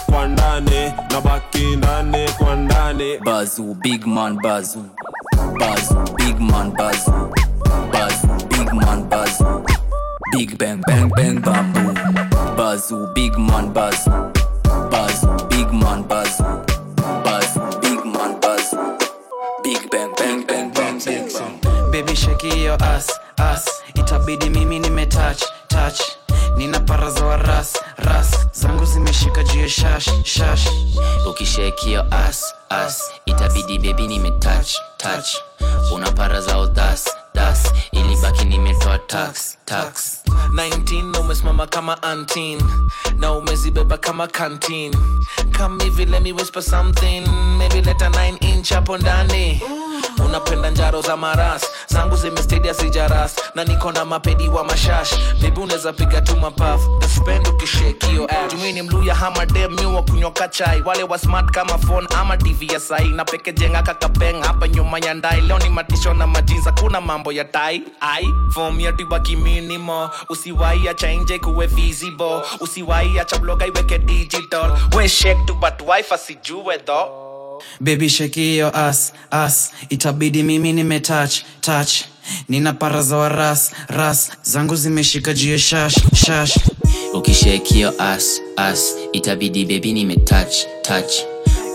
kwa 0.07 0.27
ndani 0.29 0.93
na 1.11 1.21
baki 1.21 1.77
ndani 1.77 2.29
kwa 2.39 2.57
ndani 2.57 3.19
Bazoo, 3.19 3.75
big 3.83 4.07
man 4.07 4.37
bazoo. 4.43 4.85
Bazoo, 5.59 6.05
big 6.17 6.41
man 6.41 6.71
bazoo. 6.73 7.33
Bazoo, 7.93 8.49
big 8.49 8.73
man 8.73 9.09
bazoo. 9.09 9.63
Big 10.33 10.59
bang 10.59 10.81
bang 10.87 11.09
bang 11.17 11.41
bamboo. 11.41 11.95
Bazoo, 12.57 13.07
big 13.15 13.37
man 13.39 13.73
bazoo. 13.75 14.31
Bazoo, 14.91 15.49
big 15.49 15.73
man 15.73 16.05
bazoo. 16.05 16.65
Bazoo, 17.25 17.81
big 17.83 18.05
man 18.05 18.41
bazoo. 18.41 18.99
Big 19.65 19.91
bang 19.91 20.15
bang 20.17 20.47
bang 20.47 20.50
baby 22.15 22.67
as 22.83 23.07
ass 23.39 23.83
itabidi 23.95 24.51
mimi 24.51 24.79
nimetouch 24.79 25.43
touch 25.69 26.01
nina 26.57 26.81
paraza 26.81 27.25
wa 27.25 27.37
ras 27.37 27.77
ras. 27.99 28.37
Zangu 28.53 28.85
zimeshika 28.85 29.45
juu 29.45 29.69
shash 29.69 30.11
shash. 30.25 30.69
Ukishekio 31.31 32.05
as 32.11 32.55
as 32.71 33.03
itabidi 33.27 33.79
bebi 33.79 34.09
nimetouch 34.09 34.75
touch 34.99 35.37
una 35.95 36.11
paraza 36.13 36.67
das 36.75 37.09
das. 37.35 37.73
Ilibaki 37.93 38.45
nimetoa 38.45 38.99
tax 38.99 39.57
tax. 39.71 40.23
19 40.53 41.13
na 41.13 41.21
umesimama 41.21 41.67
kama 41.67 42.03
antin 42.03 42.61
na 43.19 43.33
umezibeba 43.33 43.99
kama 43.99 44.27
kantin 44.27 44.95
come 45.57 45.85
hivi 45.85 46.05
let 46.07 46.33
whisper 46.33 46.63
something 46.63 47.21
maybe 47.59 47.81
leta 47.83 48.09
9 48.09 48.37
inch 48.55 48.73
hapo 48.73 48.99
ndani 48.99 49.63
unapenda 50.25 50.71
njaro 50.71 51.03
za 51.03 51.17
maras 51.17 51.63
zangu 51.87 52.17
zimestadia 52.17 52.75
sijaras. 52.75 53.37
Na 53.55 53.65
niko 53.65 53.93
na 53.93 54.05
mapedi 54.05 54.49
wa 54.49 54.65
mashash 54.65 55.15
bibi 55.41 55.61
unaweza 55.61 55.93
piga 55.93 56.21
tu 56.21 56.37
mapaf 56.37 56.81
naspend 57.01 57.49
ukishekio 57.49 58.29
jumini 58.51 58.83
mluya 58.83 59.15
hama 59.15 59.47
dem 59.47 59.75
mi 59.75 59.87
wa 59.87 60.03
kunyoka 60.03 60.49
chai. 60.49 60.83
Wale 60.83 61.03
wa 61.03 61.19
smart 61.19 61.51
kama 61.51 61.79
phone 61.79 62.07
ama 62.19 62.37
tv 62.37 62.67
ya 62.73 62.81
sai. 62.81 63.09
Na 63.09 63.25
peke 63.25 63.53
jenga 63.53 63.83
kakapeng 63.83 64.43
hapa 64.43 64.69
nyuma 64.69 64.99
ya 64.99 65.15
ndai. 65.15 65.41
Leo 65.41 65.59
ni 65.59 65.69
matisho 65.71 66.15
na 66.15 66.27
majinza 66.27 66.73
kuna 66.73 67.01
mambo 67.01 67.33
ya 67.33 67.45
tai. 67.45 67.83
Ai 68.01 68.29
fom 68.55 68.81
ya 68.81 68.93
tibaki 68.93 69.37
minimo 69.61 70.11
usiwai 70.29 70.89
acha 70.89 71.13
nje 71.13 71.39
kuwe 71.39 71.67
visible 71.67 72.41
usiwai 72.61 73.19
acha 73.21 73.39
bloga 73.39 73.67
iweke 73.67 73.99
digital. 73.99 74.73
We 74.97 75.09
shake 75.09 75.41
tu 75.47 75.55
but 75.55 75.81
wife 75.89 76.15
asijue 76.15 76.79
tho 76.79 77.63
baby 77.81 78.09
shake 78.09 78.57
your 78.57 78.77
ass 78.77 79.13
ass. 79.31 79.73
Itabidi 79.91 80.43
mimi 80.43 80.73
nime 80.73 81.01
touch 81.01 82.05
nina 82.49 82.73
para 82.73 83.03
za 83.03 83.29
ras 83.29 83.73
ras. 83.89 84.31
Zangu 84.43 84.77
zimeshika 84.77 85.33
juu 85.35 85.59
shash 85.59 85.95
shash. 86.15 86.59
Ukishekio 87.15 87.93
as 87.99 88.41
as 88.57 88.95
itabidi 89.13 89.65
bebi 89.67 89.93
nime 89.93 90.17
touch 90.17 91.25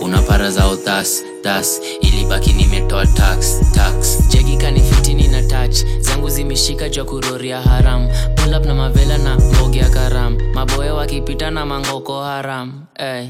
una 0.00 0.22
para 0.22 0.50
zao 0.50 0.76
das 0.84 1.22
das 1.46 1.80
ilibaki 2.00 2.52
nimetoa 2.52 3.06
tax 3.06 3.60
tax. 3.74 4.18
Jegi 4.28 4.56
kanifiti 4.56 5.14
na 5.14 5.42
touch. 5.42 5.84
Zangu 6.00 6.28
zimeshika 6.30 6.88
jwa 6.88 7.04
kuroria 7.04 7.60
haram. 7.60 8.08
Pull 8.34 8.50
na 8.50 8.74
mavela 8.74 9.18
na 9.18 9.38
mbogi 9.38 9.78
ya 9.78 9.88
karam. 9.90 10.38
Maboya 10.54 10.94
wakipita 10.94 11.50
na 11.50 11.66
mangoko 11.66 12.22
haram. 12.22 12.84
Hey. 12.98 13.26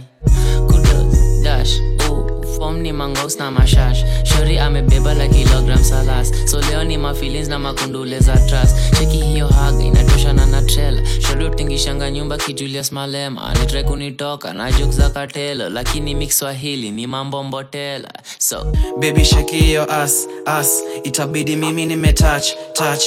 kudos 0.66 1.42
dash 1.42 1.80
ooh, 2.08 2.35
fom 2.56 2.76
ni 2.80 2.92
mangos 2.92 3.36
na 3.38 3.50
mashash. 3.50 4.04
Shori 4.24 4.58
amebeba 4.58 5.14
la 5.14 5.28
kilogram 5.28 5.84
salas 5.84 6.32
so 6.50 6.60
leo 6.60 6.84
ni 6.84 6.96
mafilins 6.98 7.48
na 7.48 7.58
makundule 7.58 8.20
za 8.20 8.36
tras 8.36 8.74
cheki 8.98 9.16
hiyo 9.16 9.46
hag 9.48 9.80
inatoshana 9.80 10.46
na 10.46 10.62
trela 10.62 11.02
shori 11.20 11.44
utingishanga 11.44 12.10
nyumba 12.10 12.36
kijulius 12.36 12.92
malema 12.92 13.54
nitre 13.54 13.82
kunitoka 13.82 14.52
na 14.52 14.72
juk 14.72 14.90
za 14.90 15.10
katelo 15.10 15.68
lakini 15.68 16.14
mix 16.14 16.38
swahili 16.38 16.90
ni 16.90 17.06
mambo 17.06 17.42
mbotela. 17.44 18.10
So 18.38 18.72
bebi 18.98 19.24
sheki 19.24 19.56
hiyo 19.56 19.92
as 19.92 20.28
as 20.44 20.82
itabidi 21.04 21.56
mimi 21.56 21.86
nimetach 21.86 22.46
tach 22.72 23.02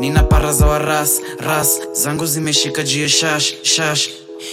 nina 0.00 0.22
para 0.22 0.52
za 0.52 0.78
ras 0.78 1.20
ras. 1.38 1.80
Zangu 1.92 2.26
zimeshika 2.26 2.82
juu 2.82 3.08
shash 3.08 3.54
shash. 3.62 4.08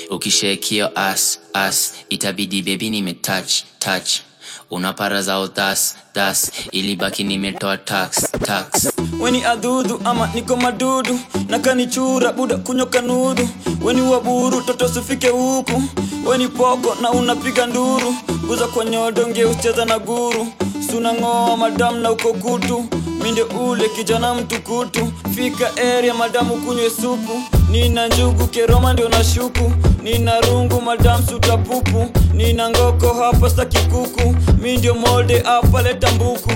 Ukishekio 0.09 0.89
as 0.95 1.39
as 1.53 1.93
itabidi 2.09 2.61
bebi 2.61 2.89
nimetouch 2.89 3.63
touch 3.79 4.09
una 4.19 4.30
para 4.79 5.21
za 5.21 5.39
utas 5.39 5.95
das 6.15 6.51
ilibaki 6.71 7.23
nimetoa 7.23 7.77
tax 7.77 8.31
tax. 8.45 8.89
Weni 9.19 9.43
adhudhu 9.43 9.99
ama 10.05 10.27
niko 10.33 10.55
madudu 10.55 11.19
nakanichura 11.49 12.31
buda 12.33 12.57
kunyoka 12.57 13.01
nudu. 13.01 13.49
weni 13.83 14.01
waburu 14.01 14.61
toto 14.61 14.87
sifike 14.87 15.27
huku. 15.29 15.83
Weni 16.25 16.47
poko 16.47 16.95
na 17.01 17.11
unapiga 17.11 17.65
nduru. 17.67 18.15
Guza 18.47 18.67
kwa 18.67 18.85
nyodo 18.85 19.27
ngeucheza 19.27 19.85
na 19.85 19.99
guru 19.99 20.47
sunang'oa 20.89 21.57
madamu 21.57 21.99
na 21.99 22.11
uko 22.11 22.33
kutu. 22.33 22.85
Minde 23.23 23.41
ule 23.43 23.89
kijana 23.89 24.33
mtukutu. 24.33 25.11
Fika 25.35 25.71
area 25.97 26.13
madamu 26.13 26.55
kunywe 26.55 26.89
supu. 26.89 27.41
Nina 27.71 28.07
njugu 28.07 28.47
keroma 28.47 28.93
ndio 28.93 29.09
na 29.09 29.23
shuku. 29.23 29.71
Nina 30.03 30.41
rungu 30.41 30.81
madamu 30.81 31.27
sutapupu 31.27 32.05
nina 32.33 32.69
ngoko 32.69 33.13
hapa 33.13 33.49
stakikuku 33.49 34.35
mi 34.61 34.77
ndio 34.77 34.95
molde 34.95 35.39
hapa 35.39 35.83
mbuku 36.15 36.51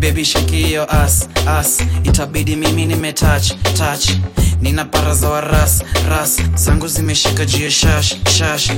baby 0.00 0.24
shake 0.24 0.76
as 0.88 1.28
as 1.46 1.80
itabidi 2.04 2.56
mimi 2.56 2.86
nimetouch 2.86 3.52
touch. 3.76 4.16
Nina 4.60 4.84
para 4.84 5.14
za 5.14 5.28
waras 5.28 5.82
ras 6.08 6.40
zangu 6.54 6.88
zimeshika 6.88 7.44
juu 7.46 7.70
shash 7.70 8.16
shash. 8.38 8.70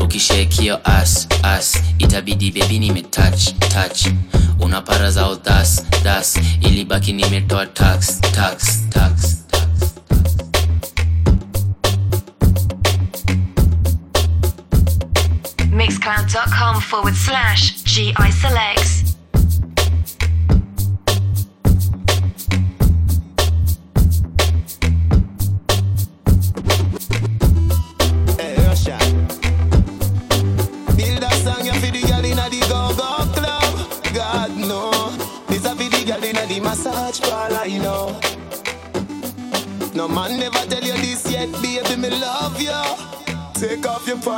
Ukishekio 0.00 0.80
as 0.84 1.28
as 1.42 1.76
itabidi 1.98 2.50
bebi 2.50 2.78
nimetouch 2.78 3.52
touch. 3.70 4.06
Una 4.60 4.82
para 4.82 5.10
zao 5.10 5.36
das 5.36 5.82
das. 6.02 6.36
Ilibaki 6.60 7.12
nimetoa 7.12 7.66
tax 7.66 8.20
tax 8.20 8.82
tax 8.90 9.40
Mixcloud.com 15.70 16.80
forward 16.80 17.14
slash 17.16 17.82
GI 17.84 18.30
selects. 18.30 19.03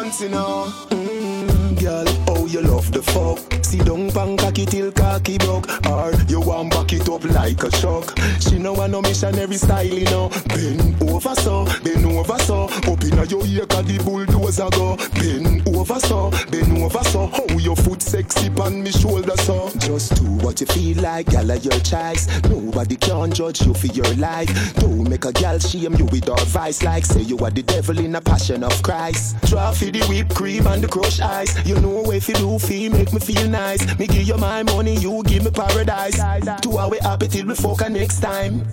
Your 0.06 0.28
know. 0.30 0.72
Mm, 0.90 1.80
girl, 1.80 2.25
oh 2.46 2.52
you 2.52 2.60
love 2.60 2.90
the 2.92 3.02
fuck. 3.02 3.38
See 3.64 3.78
down 3.78 4.10
pan 4.10 4.36
cocky 4.36 4.66
till 4.66 4.92
cocky 4.92 5.38
broke. 5.38 5.66
Or 5.86 6.12
you 6.28 6.40
want 6.40 6.70
back 6.70 6.92
it 6.92 7.08
up 7.08 7.24
like 7.24 7.62
a 7.62 7.70
truck. 7.70 8.18
She 8.40 8.58
know 8.58 8.72
want 8.72 8.92
no 8.92 9.02
missionary 9.02 9.56
style, 9.56 9.84
you 9.84 10.04
know. 10.04 10.28
Bend 10.48 11.02
over 11.02 11.34
so, 11.34 11.64
bend 11.82 12.06
over 12.06 12.38
so. 12.38 12.64
Up 12.64 13.02
inna 13.04 13.24
your 13.26 13.44
ear 13.46 13.66
'cause 13.66 13.84
the 13.86 13.98
bulldozer 14.04 14.68
go. 14.70 14.96
Bend 15.14 15.68
over 15.76 16.00
so, 16.00 16.30
bend 16.50 16.78
over 16.78 17.04
so. 17.04 17.26
How 17.26 17.58
your 17.58 17.76
foot 17.76 18.02
sexy 18.02 18.50
pan 18.50 18.82
me 18.82 18.90
shoulder 18.90 19.36
so. 19.38 19.70
Just 19.78 20.14
do 20.14 20.24
what 20.44 20.60
you 20.60 20.66
feel 20.66 21.02
like, 21.02 21.26
gal 21.30 21.46
your 21.46 21.80
choice. 21.80 22.28
Nobody 22.48 22.96
can 22.96 23.32
judge 23.32 23.62
you 23.66 23.74
for 23.74 23.88
your 23.88 24.12
life. 24.14 24.50
Don't 24.74 25.08
make 25.08 25.24
a 25.24 25.32
gal 25.32 25.58
shame 25.58 25.94
you 25.94 26.04
with 26.06 26.28
advice 26.28 26.82
like 26.82 27.04
say 27.04 27.22
you 27.22 27.38
are 27.38 27.50
the 27.50 27.62
devil 27.62 27.98
in 27.98 28.14
a 28.14 28.20
passion 28.20 28.62
of 28.62 28.82
Christ. 28.82 29.36
Try 29.46 29.72
for 29.72 29.86
the 29.86 30.04
whipped 30.06 30.34
cream 30.34 30.66
and 30.66 30.82
the 30.82 30.88
crushed 30.88 31.22
ice. 31.22 31.54
You 31.66 31.80
know 31.80 32.10
if 32.12 32.28
you 32.28 32.35
do 32.36 32.58
feel 32.58 32.92
make 32.92 33.12
me 33.12 33.20
feel 33.20 33.48
nice. 33.48 33.82
Me 33.98 34.06
give 34.06 34.22
you 34.22 34.36
my 34.36 34.62
money, 34.62 34.96
you 34.96 35.22
give 35.24 35.44
me 35.44 35.50
paradise. 35.50 36.18
Two 36.60 36.78
hour 36.78 36.96
happy 37.02 37.28
till 37.28 37.46
we 37.46 37.54
fuck 37.54 37.88
next 37.90 38.20
time. 38.20 38.64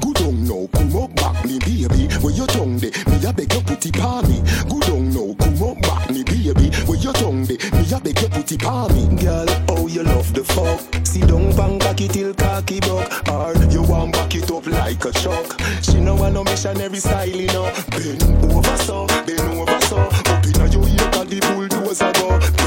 Good 0.00 0.22
on 0.22 0.44
no, 0.44 0.68
come 0.68 0.96
up 0.96 1.14
back 1.16 1.44
me 1.44 1.58
baby. 1.58 2.08
Where 2.22 2.34
your 2.34 2.46
tongue 2.46 2.78
de? 2.78 2.90
Me 3.10 3.26
a 3.26 3.32
beg 3.32 3.52
you 3.52 3.60
put 3.60 3.84
it 3.84 4.00
on 4.00 4.28
me. 4.28 4.40
Good 4.68 4.88
on 4.90 5.10
no, 5.12 5.34
come 5.34 5.62
up 5.62 5.80
back 5.82 6.10
me 6.10 6.22
baby. 6.24 6.70
Where 6.86 6.98
your 6.98 7.12
tongue 7.12 7.44
de? 7.44 7.56
Me 7.72 7.84
a 7.92 8.00
beg 8.00 8.20
you 8.20 8.28
put 8.28 8.52
it 8.52 8.64
on 8.64 8.92
me. 8.94 9.22
Girl, 9.22 9.46
oh 9.70 9.86
you 9.86 10.02
love 10.02 10.32
the 10.32 10.44
fuck. 10.44 11.06
See 11.06 11.20
down 11.20 11.54
bang 11.56 11.78
cocky 11.78 12.08
till 12.08 12.34
cocky 12.34 12.80
buck. 12.80 13.28
Or 13.28 13.54
you 13.70 13.82
want 13.82 14.12
back 14.12 14.34
it 14.34 14.50
up 14.50 14.66
like 14.66 15.04
a 15.04 15.12
truck. 15.12 15.60
She 15.82 16.00
know 16.00 16.14
want 16.14 16.34
no 16.34 16.44
missionary 16.44 16.98
style, 16.98 17.28
you 17.28 17.46
know. 17.48 17.72
Bend 17.90 18.22
over 18.44 18.76
so, 18.78 19.06
bend 19.26 19.40
over 19.40 19.80
so. 19.82 19.98
Up 19.98 20.46
inna 20.46 20.66
your 20.68 20.86
ear 20.88 21.08
the 21.28 21.40
bulldozer 21.54 22.12
go. 22.14 22.57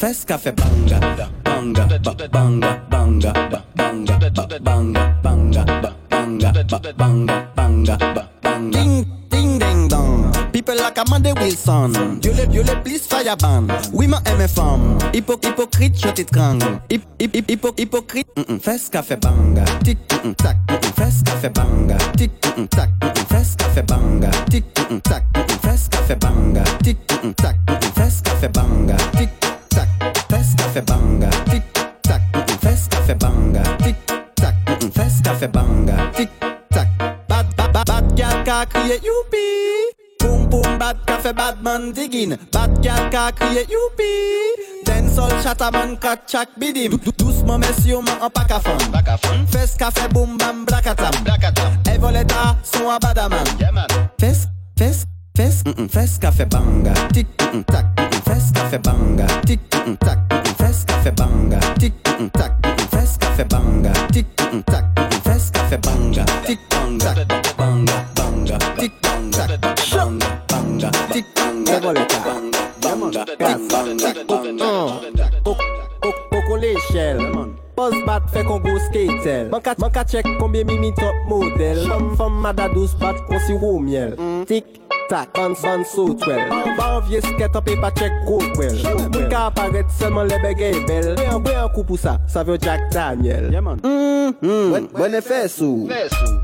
Fes 0.00 0.24
ka 0.24 0.38
fe 0.38 0.50
banga, 0.52 0.98
banga, 1.44 1.84
banga, 2.00 2.26
banga, 2.40 2.72
banga, 2.88 3.32
banga, 3.76 4.18
banga, 4.48 5.04
banga, 5.22 5.64
banga, 6.96 7.44
banga, 7.54 7.96
banga. 8.42 8.70
Ding, 8.72 9.04
ding, 9.28 9.58
ding, 9.58 9.88
dong. 9.88 10.32
People 10.52 10.76
like 10.76 10.96
Amanda 10.96 11.34
Wilson. 11.34 12.18
Dieu 12.22 12.32
le, 12.32 12.46
Dieu 12.46 12.62
le, 12.62 12.82
please 12.82 13.06
fireban. 13.06 13.66
Oui, 13.92 14.06
ma 14.06 14.22
aime 14.24 14.48
femme. 14.48 14.96
Hypo, 15.12 15.36
hypocrite, 15.42 16.00
je 16.00 16.08
t'y 16.08 16.24
trang. 16.24 16.58
Hip, 16.88 17.02
hip, 17.20 17.34
hip, 17.34 17.50
hypo, 17.50 17.74
hypocrite. 17.76 18.26
Fes 18.62 18.88
ka 18.88 19.02
fe 19.02 19.16
banga. 19.16 19.64
Tic, 19.84 19.98
tac. 20.38 20.56
Fes 20.96 21.22
ka 21.26 21.32
fe 21.42 21.50
banga. 21.50 21.98
Tic, 22.16 22.30
tac. 22.70 22.88
Fes 23.28 23.54
ka 23.58 23.68
fe 23.68 23.82
banga. 23.82 24.30
Tic, 24.48 24.64
tac. 25.04 25.24
Fes 25.60 25.88
ka 25.90 25.98
fe 26.08 26.16
banga. 26.16 26.64
Tic, 26.82 26.96
tac. 27.36 27.56
Fes 27.94 28.22
ka 28.22 28.32
fe 28.40 28.48
banga 28.48 28.96
fait 30.80 30.86
banga, 30.86 31.30
tic 31.50 31.62
tac, 32.02 32.22
fesse 32.62 32.88
qu'a 32.88 33.02
fait 33.02 33.14
banga, 33.14 33.62
tic 33.82 33.96
tac, 34.36 34.54
fesse 34.94 35.20
qu'a 35.22 35.34
fait 35.34 35.48
banga, 35.48 35.94
tic 36.14 36.30
tac. 36.70 36.88
Bad 37.28 37.46
bad 37.56 37.72
bad 37.72 37.86
bad 37.86 38.14
gal 38.14 38.44
qu'a 38.44 38.66
crié 38.66 38.96
youpi. 38.96 39.46
Boum 40.20 40.46
boum 40.48 40.78
bad 40.78 40.96
qu'a 41.06 41.18
fait 41.18 41.32
badman 41.32 41.92
digging, 41.92 42.36
bad 42.52 42.80
gal 42.80 43.10
qu'a 43.10 43.32
crié 43.32 43.66
youpi. 43.68 44.84
Dancehall 44.86 45.42
chataman 45.42 45.96
qu'a 45.96 46.16
chak 46.26 46.48
bidim. 46.58 46.98
Doucement 47.18 47.58
messieurs 47.58 48.00
man 48.00 48.16
en 48.22 48.30
pack 48.30 48.50
à 48.50 48.60
fond, 48.60 48.78
fesse 49.50 49.76
qu'a 49.76 49.90
fait 49.90 50.08
boom 50.12 50.36
bam 50.38 50.64
blackatam, 50.64 51.12
blackatam. 51.24 51.72
Evoleta 51.92 52.56
son 52.62 52.90
abadaman, 52.90 53.44
yeah 53.58 53.72
man. 53.72 53.86
Fesse 54.18 54.46
fesse 54.78 55.04
fes, 55.40 55.62
mm-mm, 55.64 55.88
fes 55.88 56.18
café 56.18 56.44
banga, 56.44 56.92
tic, 57.12 57.26
mm-mm, 57.40 57.64
tac, 57.64 57.86
mm-mm, 57.96 58.20
fes 58.28 58.52
café 58.52 58.78
banga, 58.78 59.26
tic, 59.46 59.60
mm-mm, 59.72 59.96
tac, 59.96 60.18
mm-mm, 60.30 60.54
fes 60.58 60.84
café 60.84 61.10
banga, 61.16 61.58
tic, 61.78 61.94
mm-mm, 62.04 62.30
tac, 62.30 62.52
mm-mm, 62.62 62.88
fes 62.92 63.16
café 63.18 63.44
banga, 63.44 63.92
tic, 64.12 64.26
mm-mm, 64.38 64.62
tac, 64.64 64.84
mm-mm, 64.96 65.20
fes 65.24 65.50
café 65.50 65.78
banga, 65.78 66.24
tic, 66.44 66.58
banga, 66.68 67.14
banga, 67.56 67.96
banga, 68.16 68.58
tic, 68.76 68.92
banga, 69.00 69.46
banga, 69.62 70.28
banga, 70.48 70.90
tic, 71.12 71.24
banga, 71.34 71.80
banga, 71.80 72.04
banga, 72.82 73.24
banga, 73.40 74.20
Coco 76.30 76.56
l'échelle. 76.56 77.18
Boss 77.76 77.94
bat 78.06 78.22
fait 78.32 78.44
qu'on 78.44 78.60
go 78.60 78.78
skatel. 78.78 79.48
Manka, 79.50 79.74
manka 79.78 80.04
check 80.04 80.26
combien 80.38 80.64
mimi 80.64 80.92
top 80.94 81.14
modèle. 81.28 81.86
Femme, 81.88 82.16
femme, 82.16 82.40
mada 82.40 82.68
douce 82.68 82.94
bat 82.96 83.14
qu'on 83.26 83.38
si 83.38 83.52
miel. 83.82 84.16
Tic, 84.46 84.64
tak, 85.10 85.28
ban 85.34 85.54
san 85.58 85.82
sou 85.84 86.14
twel. 86.14 86.38
Ban 86.78 87.00
vie 87.08 87.20
sket 87.24 87.56
an 87.58 87.64
pe 87.66 87.74
pa 87.82 87.90
chek 87.98 88.14
kou 88.28 88.38
kwel. 88.54 88.76
Mou 89.10 89.26
ka 89.32 89.48
aparet 89.50 89.90
selman 89.98 90.30
le 90.30 90.38
begey 90.44 90.76
e 90.78 90.84
bel. 90.86 91.08
Mwen 91.18 91.32
an 91.34 91.42
bwen 91.44 91.58
an 91.64 91.72
kou 91.74 91.82
pou 91.88 91.98
sa, 91.98 92.14
sa 92.30 92.44
vyo 92.46 92.54
Jack 92.62 92.86
Daniel. 92.94 93.50
Mwen 93.50 95.18
e 95.18 95.22
fè 95.26 95.42
sou. 95.50 95.90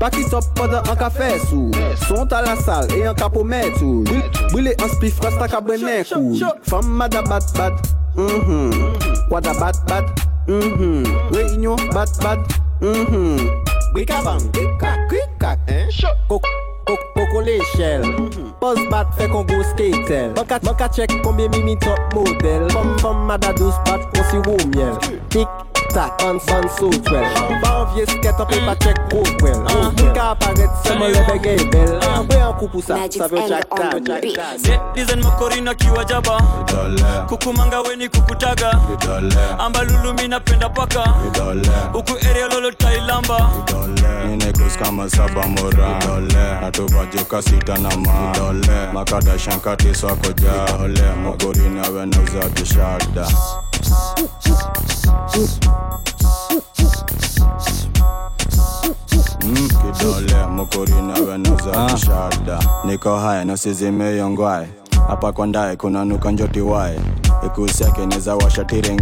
Paki 0.01 0.27
top 0.31 0.51
podan 0.59 0.83
an 0.91 0.99
ka 0.99 1.09
fè 1.13 1.31
sou. 1.47 1.71
Sont 2.03 2.35
a 2.35 2.43
la 2.43 2.57
sal 2.59 2.91
e 2.97 3.05
an 3.07 3.15
ka 3.17 3.31
pou 3.31 3.47
mè 3.47 3.63
tou 3.79 4.03
Bwile 4.51 4.75
an 4.83 4.91
spi 4.97 5.13
fras 5.15 5.39
tak 5.39 5.55
a 5.55 5.63
bwenen 5.63 6.03
kou. 6.11 6.35
Fam 6.67 6.91
mada 6.99 7.23
bat 7.29 7.47
bat. 7.55 7.95
Mm-hmm. 8.19 9.31
Wada 9.31 9.55
bat 9.61 9.79
bat. 9.87 10.27
Mm-hmm. 10.51 11.07
Reynyon 11.31 11.89
bat 11.95 12.11
bat. 12.19 12.59
Mm-hmm. 12.83 13.49
Bwika 13.93 14.21
bang, 14.21 14.43
bwika, 14.53 14.97
kwika, 15.09 15.57
en 15.67 15.87
eh? 15.87 15.87
chok 15.89 16.66
Poko 16.87 17.41
le 17.41 17.59
shell. 17.75 18.03
Boz 18.61 18.79
bat 18.91 19.07
fe 19.17 19.27
kon 19.27 19.45
go 19.49 19.61
skater 19.73 20.31
Mwen 20.33 20.75
ka 20.79 20.87
chek 20.87 21.11
konbyen 21.23 21.51
mi 21.51 21.63
mi 21.63 21.75
top 21.83 21.99
model 22.15 22.69
Fom 22.71 22.93
fom 23.03 23.25
mada 23.27 23.53
dos 23.59 23.75
bat 23.85 24.07
konsi 24.15 24.39
wou 24.47 24.69
miel. 24.73 24.95
Tik 25.29 25.66
tak 25.93 26.21
an 26.23 26.39
san 26.39 26.63
sou 26.77 26.89
twel. 26.89 27.23
Ba 27.61 27.69
an 27.81 27.95
vie 27.95 28.05
sket 28.05 28.39
an 28.39 28.47
pe 28.47 28.57
pa 28.65 28.75
chek 28.83 28.97
kokwel 29.11 29.59
ah. 29.67 29.87
An 29.87 29.95
pou 29.95 30.13
ka 30.13 30.31
aparet 30.31 30.71
seman 30.83 31.11
lebe 31.11 31.37
gey 31.43 31.55
e 31.55 31.69
bel. 31.71 31.99
Ah. 32.01 32.19
An 32.19 32.27
pe 32.27 32.39
an 32.41 32.53
kou 32.59 32.67
pou 32.67 32.81
sa, 32.81 32.99
sa 33.09 33.27
vyo 33.27 33.47
chak 33.47 33.69
tam 33.69 34.03
Dezen 34.95 35.19
makorina 35.23 35.73
kiwa 35.75 36.05
jaba 36.05 36.37
Kuku 37.29 37.53
manga 37.53 37.81
weni 37.81 38.09
kukutaga 38.09 38.71
Amba 39.59 39.83
lulu 39.83 40.13
mina 40.13 40.39
penda 40.39 40.69
paka. 40.69 41.03
Uku 41.93 42.13
area 42.29 42.47
lolo 42.47 42.71
tailamba 42.71 43.49
Minekus 44.27 44.77
kama 44.77 45.09
saba 45.09 45.47
mora. 45.47 45.99
Natubaji 46.61 47.23
kasita 47.29 47.77
na 47.77 47.89
ma. 47.97 48.33
Makadashan 48.93 49.59
katiswa 49.59 50.15
koja. 50.15 50.67
Makorina 51.23 51.89
wena 51.89 52.17
uza 52.19 52.49
kishada 52.49 53.27
Mm, 59.43 59.67
kidole 59.67 60.45
mokori 60.45 60.93
nawe 61.01 61.37
nauza 61.37 61.85
kishada 61.95 62.59
niko 62.85 63.19
haya 63.19 63.45
nasizimeyongwae 63.45 64.67
hapa 65.07 65.31
kwa 65.31 65.47
ndae 65.47 65.75
kuna 65.75 66.05
nuka 66.05 66.31
njoti 66.31 66.61
wae. 66.61 66.99
Ikusi 67.45 67.83
yake 67.83 68.05
neza 68.05 68.35
washatire 68.35 68.95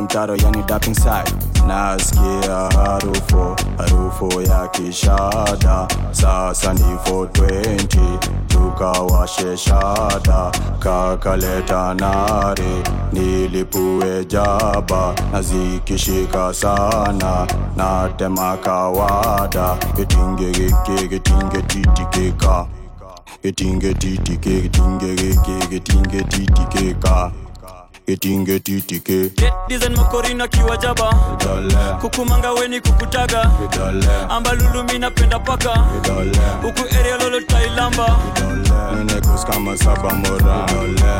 mtaro 0.00 0.36
yani 0.36 0.62
dapping 0.62 0.94
side 0.94 1.32
nasikia 1.66 2.54
harufu 2.76 3.56
harufu 3.78 4.40
ya 4.40 4.68
kishada. 4.68 5.88
Sasa 6.10 6.74
ni 6.74 6.80
420 7.10 8.18
tukawashe 8.48 9.56
shada. 9.56 10.52
Kakaleta 10.78 11.94
nare 11.94 12.82
nilipue 13.12 14.24
jaba. 14.24 15.14
Nazikishika 15.32 16.54
sana 16.54 17.46
natemakawada 17.76 19.76
kitinge 19.96 20.52
kitinge 23.44 23.94
titike 23.94 24.60
kitinge 24.60 25.14
gike 25.14 25.66
kitinge 25.70 26.22
titikika 26.24 27.30
kitinge 28.06 28.60
titike 28.60 29.32
dizen 29.68 29.96
makorina 29.96 30.48
kiwa 30.48 30.76
jaba 30.76 31.14
kukumanga 32.00 32.50
weni 32.52 32.80
kukutaga 32.80 33.50
ambalulu 34.28 34.84
minapenda 34.84 35.38
paka 35.38 35.70
huku 36.62 36.80
area 37.00 37.16
lolo 37.16 37.40
tailamba 37.40 38.18
Ninekus 38.96 39.44
kama 39.44 39.76
saba 39.78 40.14
mora 40.14 40.66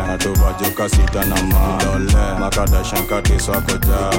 natuvajuka 0.06 0.88
sita 0.88 1.24
na 1.24 1.42
ma 1.42 1.78
makadashankati 2.40 3.40
swako 3.40 3.72
ja 3.72 4.10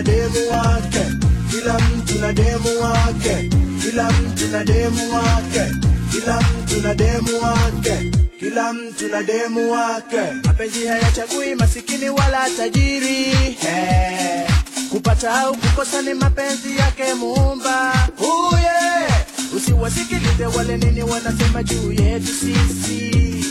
na 0.00 0.04
demu 0.06 0.50
wake, 0.50 1.04
kila 1.50 1.78
mtu 1.78 2.18
na 2.18 2.32
demu 2.32 2.80
wake, 2.82 3.50
kila 3.82 4.10
mtu 4.12 4.46
na 4.48 4.64
demu 4.64 5.14
wake, 5.14 5.64
kila 6.12 6.40
mtu 6.40 6.80
na 6.82 6.94
demu 6.94 7.40
wake, 7.42 8.10
kila 8.38 8.72
mtu 8.72 9.08
na 9.08 9.22
demu 9.22 9.70
wake. 9.72 10.20
Mapenzi 10.44 10.86
hayachagui 10.86 11.54
masikini 11.54 12.08
wala 12.08 12.50
tajiri. 12.56 13.24
Hey. 13.60 14.46
Kupata 14.90 15.40
au 15.40 15.56
kukosa 15.56 16.02
ni 16.02 16.14
mapenzi 16.14 16.76
yake 16.76 17.14
Muumba. 17.14 18.08
Oh 18.22 18.56
yeah. 18.62 19.24
Usiwasikilize 19.56 20.46
wale 20.46 20.76
nini 20.76 21.02
wanasema 21.02 21.62
juu 21.62 21.92
yetu 21.92 22.26
sisi. 22.26 23.44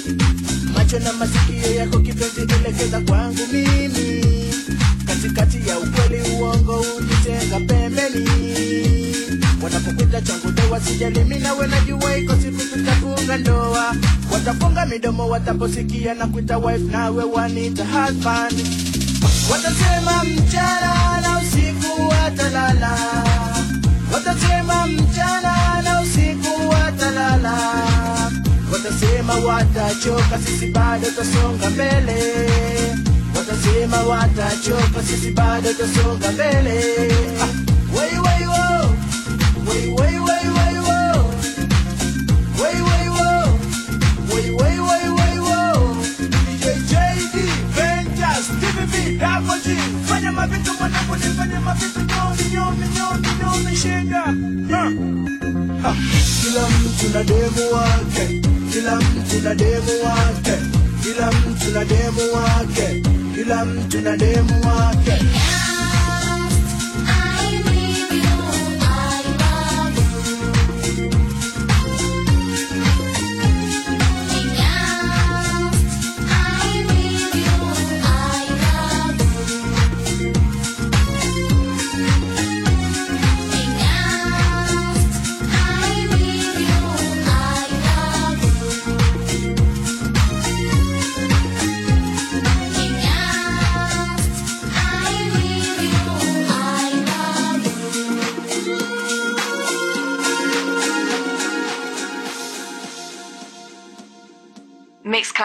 Macho 0.73 0.99
na 0.99 1.13
masikio 1.13 1.73
yako 1.73 1.99
kipenzi 1.99 2.41
elekeza 2.41 3.01
kwangu 3.01 3.47
mimi, 3.51 3.98
katikati 5.19 5.69
ya 5.69 5.79
ukweli 5.79 6.29
uongo 6.31 6.85
ujitenga 6.97 7.59
pembeni. 7.59 8.29
Wanapokuita 9.63 10.21
changu 10.21 10.51
doa, 10.51 10.79
sijali 10.81 11.39
nawe, 11.39 11.67
najua 11.67 12.17
iko 12.17 12.35
siku 12.35 12.61
tutafunga 12.73 13.37
ndoa. 13.37 13.95
Watafunga 14.33 14.85
midomo 14.85 15.29
wataposikia 15.29 16.13
na 16.13 16.27
kuita 16.27 16.57
wife, 16.57 16.91
nawe 16.91 17.23
wanita 17.23 17.85
husband. 17.85 18.67
Watasema 19.51 20.23
mchana 20.23 21.21
na 21.21 21.39
usiku 21.39 22.07
watalala, 22.09 22.97
watasema 24.13 24.87
mchana 24.87 25.81
na 25.83 26.01
usiku 26.01 26.69
watalala, 26.69 27.57
watasema 28.73 29.35
watachoka, 29.35 30.39
sisi 30.45 30.67
bado 30.67 31.07
tasonga 31.11 31.69
mbele, 31.69 32.45
lazima 33.49 33.97
watachoka, 34.03 35.03
sisi 35.03 35.31
bado 35.31 35.73
twasonga 35.73 36.31
mbele. 36.31 37.09
Fanya 50.05 50.31
mavitu 50.31 50.73
mwanangu, 50.79 51.15
nifanye 51.15 51.59
mavitu 51.59 51.99
nyoni 51.99 52.43
nyoni 52.53 52.85
nyoni 52.95 53.27
nyoni, 53.41 53.75
shida 53.77 54.23
kila 56.41 56.69
mtu 56.69 57.09
na 57.13 57.23
demu 57.23 57.71
wake, 57.73 58.41
kila 58.71 58.95
mtu 58.95 59.39
na 59.43 59.55
demu 59.55 60.03
wake, 60.05 60.57
kila 61.03 61.31
mtu 61.31 61.71
na 61.73 61.85
demu 61.85 62.33
wake 62.33 63.18
kila 63.39 63.65
mtu 63.65 64.01
na 64.01 64.17
demu 64.17 64.61
wake. 64.67 65.13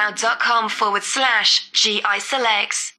Mixcloud.com 0.05 0.69
forward 0.69 1.03
slash 1.03 1.71
GI 1.73 2.21
selects. 2.21 2.94